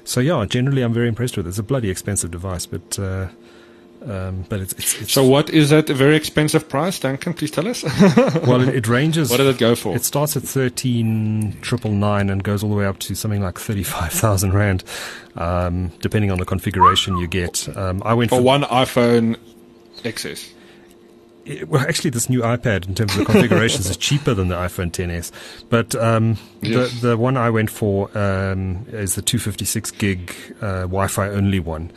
[0.04, 1.50] so yeah, generally I'm very impressed with it.
[1.50, 3.28] It's a bloody expensive device, but uh,
[4.06, 5.26] um, but it's, it's, it's, so.
[5.26, 5.89] What is that?
[5.89, 7.34] A very expensive price, Duncan?
[7.34, 7.84] Please tell us.
[8.45, 9.30] well, it, it, ranges.
[9.32, 9.95] What did it go for?
[9.95, 13.58] It starts at thirteen triple nine and goes all the way up to something like
[13.58, 14.84] thirty five thousand rand,
[15.36, 17.76] um, depending on the configuration you get.
[17.76, 19.38] Um, I went for, for one iPhone
[20.04, 20.54] XS.
[21.45, 24.56] It, well, actually, this new iPad, in terms of the configurations, is cheaper than the
[24.56, 25.32] iPhone 10s.
[25.70, 27.02] But um, yes.
[27.02, 31.91] the the one I went for um, is the 256 gig uh, Wi-Fi only one.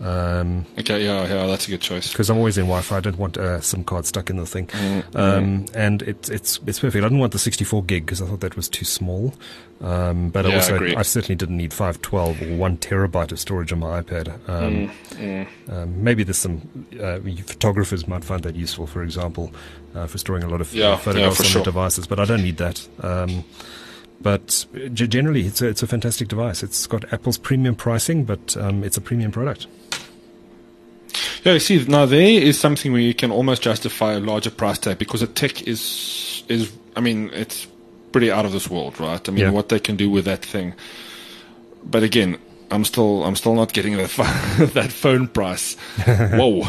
[0.00, 2.10] Um, okay, yeah, yeah, that's a good choice.
[2.10, 2.96] Because I'm always in Wi-Fi.
[2.96, 4.66] I don't want a SIM card stuck in the thing.
[4.66, 7.04] Mm, um, And it's it's it's perfect.
[7.04, 9.34] I didn't want the 64 gig because I thought that was too small.
[9.80, 13.40] Um, but yeah, I also I, I, certainly didn't need 512 or one terabyte of
[13.40, 14.28] storage on my iPad.
[14.48, 15.94] Um, mm, mm.
[15.96, 19.52] maybe there's some uh, photographers might find that useful, for example,
[19.94, 21.60] uh, for storing a lot of yeah, photographs on sure.
[21.60, 22.06] their devices.
[22.06, 22.88] But I don't need that.
[24.22, 26.62] But generally, it's a, it's a fantastic device.
[26.62, 29.66] It's got Apple's premium pricing, but um, it's a premium product.
[31.42, 34.78] Yeah, you see, now there is something where you can almost justify a larger price
[34.78, 36.72] tag because the tech is is.
[36.94, 37.66] I mean, it's
[38.12, 39.28] pretty out of this world, right?
[39.28, 39.50] I mean, yeah.
[39.50, 40.74] what they can do with that thing.
[41.84, 42.38] But again,
[42.70, 44.10] I'm still I'm still not getting that
[44.74, 45.74] that phone price.
[46.06, 46.66] Whoa.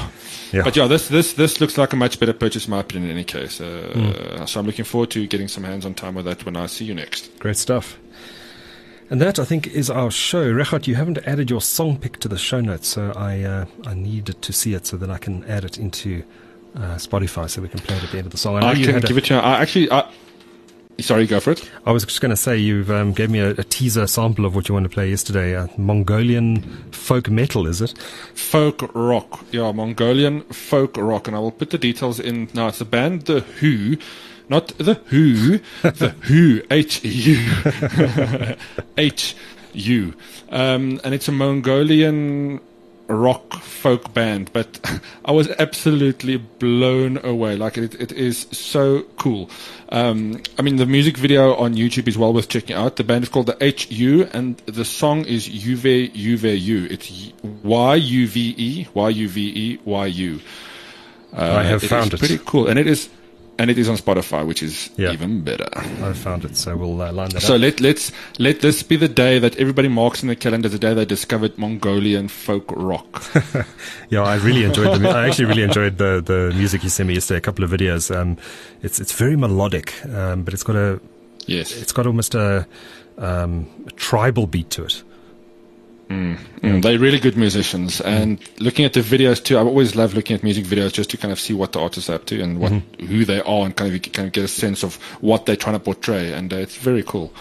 [0.53, 0.63] Yeah.
[0.63, 3.09] But yeah, this this this looks like a much better purchase, in my opinion.
[3.09, 4.47] In any case, uh, mm.
[4.47, 6.93] so I'm looking forward to getting some hands-on time with that when I see you
[6.93, 7.39] next.
[7.39, 7.97] Great stuff.
[9.09, 10.51] And that, I think, is our show.
[10.53, 13.95] Regardt, you haven't added your song pick to the show notes, so I uh, I
[13.95, 16.23] needed to see it so that I can add it into
[16.75, 18.63] uh, Spotify so we can play it at the end of the song.
[18.63, 19.39] I, I can give a, it to you.
[19.39, 20.09] I actually, I,
[20.99, 21.69] sorry, go for it.
[21.85, 24.55] I was just going to say you've um, gave me a, a, teaser sample of
[24.55, 25.55] what you want to play yesterday.
[25.55, 27.97] Uh, Mongolian folk metal, is it?
[28.33, 32.49] Folk rock, yeah, Mongolian folk rock, and I will put the details in.
[32.53, 33.97] Now it's a band, The Who
[34.49, 38.55] not the Who, the Who, H U,
[38.97, 39.35] H
[39.73, 40.13] U,
[40.49, 42.59] um, and it's a Mongolian
[43.07, 44.79] rock folk band, but
[45.25, 47.55] I was absolutely blown away.
[47.55, 49.49] Like it, it is so cool.
[49.89, 52.95] Um, I mean, the music video on YouTube is well worth checking out.
[52.95, 53.57] The band is called the
[53.89, 56.87] HU, and the song is Yuve Yuve Yu.
[56.89, 57.31] It's
[57.63, 60.41] Y U V E Y U V E Y U.
[61.35, 62.19] I have found it.
[62.19, 63.09] Pretty cool, and it is
[63.59, 65.11] and it is on Spotify, which is Yeah.
[65.13, 65.67] even better.
[65.75, 67.53] I found it, so we'll uh, line that So up.
[67.53, 70.79] So let let's let this be the day that everybody marks in the calendar the
[70.79, 73.23] day they discovered Mongolian folk rock.
[74.09, 75.09] Yeah, I really enjoyed the.
[75.09, 77.37] I actually really enjoyed the the music you sent me yesterday.
[77.37, 78.09] A couple of videos.
[78.15, 78.37] Um,
[78.81, 80.99] it's it's very melodic, um, but it's got a
[81.47, 81.71] yes.
[81.81, 82.65] it's got almost a,
[83.17, 85.03] um, a tribal beat to it.
[86.09, 88.01] Mm, they're really good musicians.
[88.01, 91.17] And looking at the videos too, I always love looking at music videos just to
[91.17, 93.75] kind of see what the artists are up to and what who they are and
[93.75, 96.33] kind of kind of get a sense of what they're trying to portray.
[96.33, 97.33] And uh, it's very cool.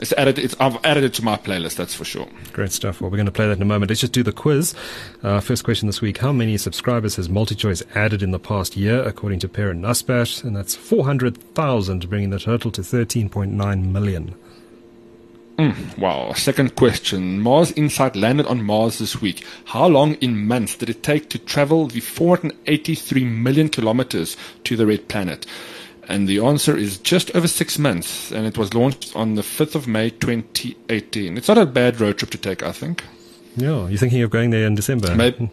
[0.00, 0.38] It's added.
[0.38, 1.76] It's I've added it to my playlist.
[1.76, 2.26] That's for sure.
[2.52, 3.00] Great stuff.
[3.00, 3.90] Well, we're going to play that in a moment.
[3.90, 4.74] Let's just do the quiz.
[5.22, 9.02] Uh, first question this week: How many subscribers has MultiChoice added in the past year,
[9.02, 10.42] according to Parent Naspers?
[10.42, 14.34] And that's four hundred thousand, bringing the total to thirteen point nine million.
[15.56, 16.32] Mm, wow.
[16.32, 17.40] Second question.
[17.40, 19.44] Mars Insight landed on Mars this week.
[19.66, 24.86] How long in months did it take to travel the 483 million kilometers to the
[24.86, 25.46] red planet?
[26.08, 28.32] And the answer is just over six months.
[28.32, 31.36] And it was launched on the 5th of May 2018.
[31.36, 33.04] It's not a bad road trip to take, I think.
[33.56, 35.14] Yeah, you're thinking of going there in December?
[35.14, 35.48] Maybe.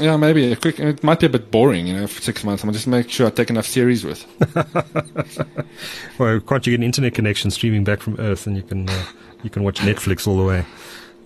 [0.00, 0.80] Yeah, maybe a quick.
[0.80, 2.64] It might be a bit boring, you know, for six months.
[2.64, 4.26] I'm just make sure I take enough series with.
[6.18, 9.04] Well, can't you get an internet connection streaming back from Earth, and you can uh,
[9.42, 10.64] you can watch Netflix all the way?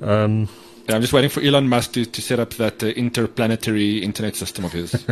[0.01, 0.49] Um,
[0.89, 4.37] Yeah, I'm just waiting for Elon Musk to, to set up that uh, interplanetary internet
[4.37, 4.93] system of his.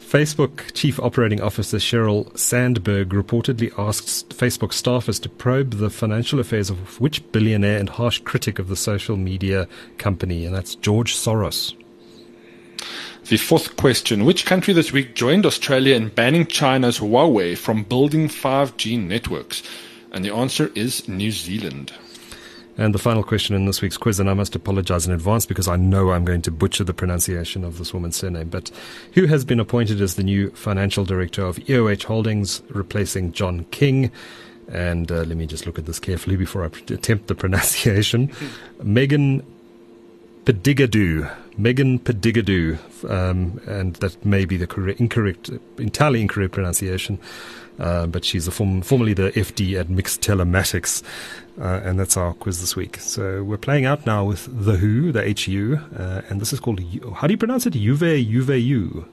[0.00, 6.68] Facebook Chief Operating Officer Sheryl Sandberg reportedly asked Facebook staffers to probe the financial affairs
[6.68, 9.66] of which billionaire and harsh critic of the social media
[9.98, 11.79] company, and that's George Soros.
[13.30, 18.26] The fourth question Which country this week joined Australia in banning China's Huawei from building
[18.26, 19.62] 5G networks?
[20.10, 21.92] And the answer is New Zealand.
[22.76, 25.68] And the final question in this week's quiz, and I must apologize in advance because
[25.68, 28.72] I know I'm going to butcher the pronunciation of this woman's surname, but
[29.12, 34.10] who has been appointed as the new financial director of EOH Holdings, replacing John King?
[34.66, 38.32] And uh, let me just look at this carefully before I attempt the pronunciation.
[38.82, 39.44] Megan
[40.52, 41.30] Pydigadu.
[41.56, 42.78] Megan Pydigadu.
[43.08, 47.18] Um, and that may be the correct, incorrect, entirely incorrect pronunciation.
[47.78, 51.02] Uh, but she's the form, formerly the FD at MiX Telematics.
[51.60, 52.98] Uh, and that's our quiz this week.
[52.98, 55.78] So we're playing out now with The Who, the HU.
[55.96, 56.80] Uh, and this is called,
[57.14, 57.74] how do you pronounce it?
[57.74, 59.06] Juve, Juve, U.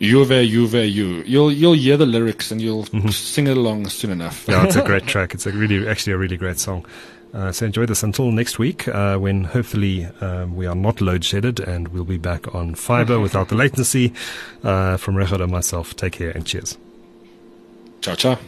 [0.00, 1.22] Juve, Juve, you.
[1.26, 4.46] You'll, you'll hear the lyrics and you'll sing it along soon enough.
[4.48, 5.34] Yeah, it's a great track.
[5.34, 6.86] It's a really, actually a really great song.
[7.32, 11.24] Uh, so enjoy this until next week, uh, when hopefully um, we are not load
[11.24, 14.12] shedded and we'll be back on fiber without the latency.
[14.64, 16.76] Uh, from Richard and myself, take care and cheers.
[18.00, 18.38] Ciao, ciao.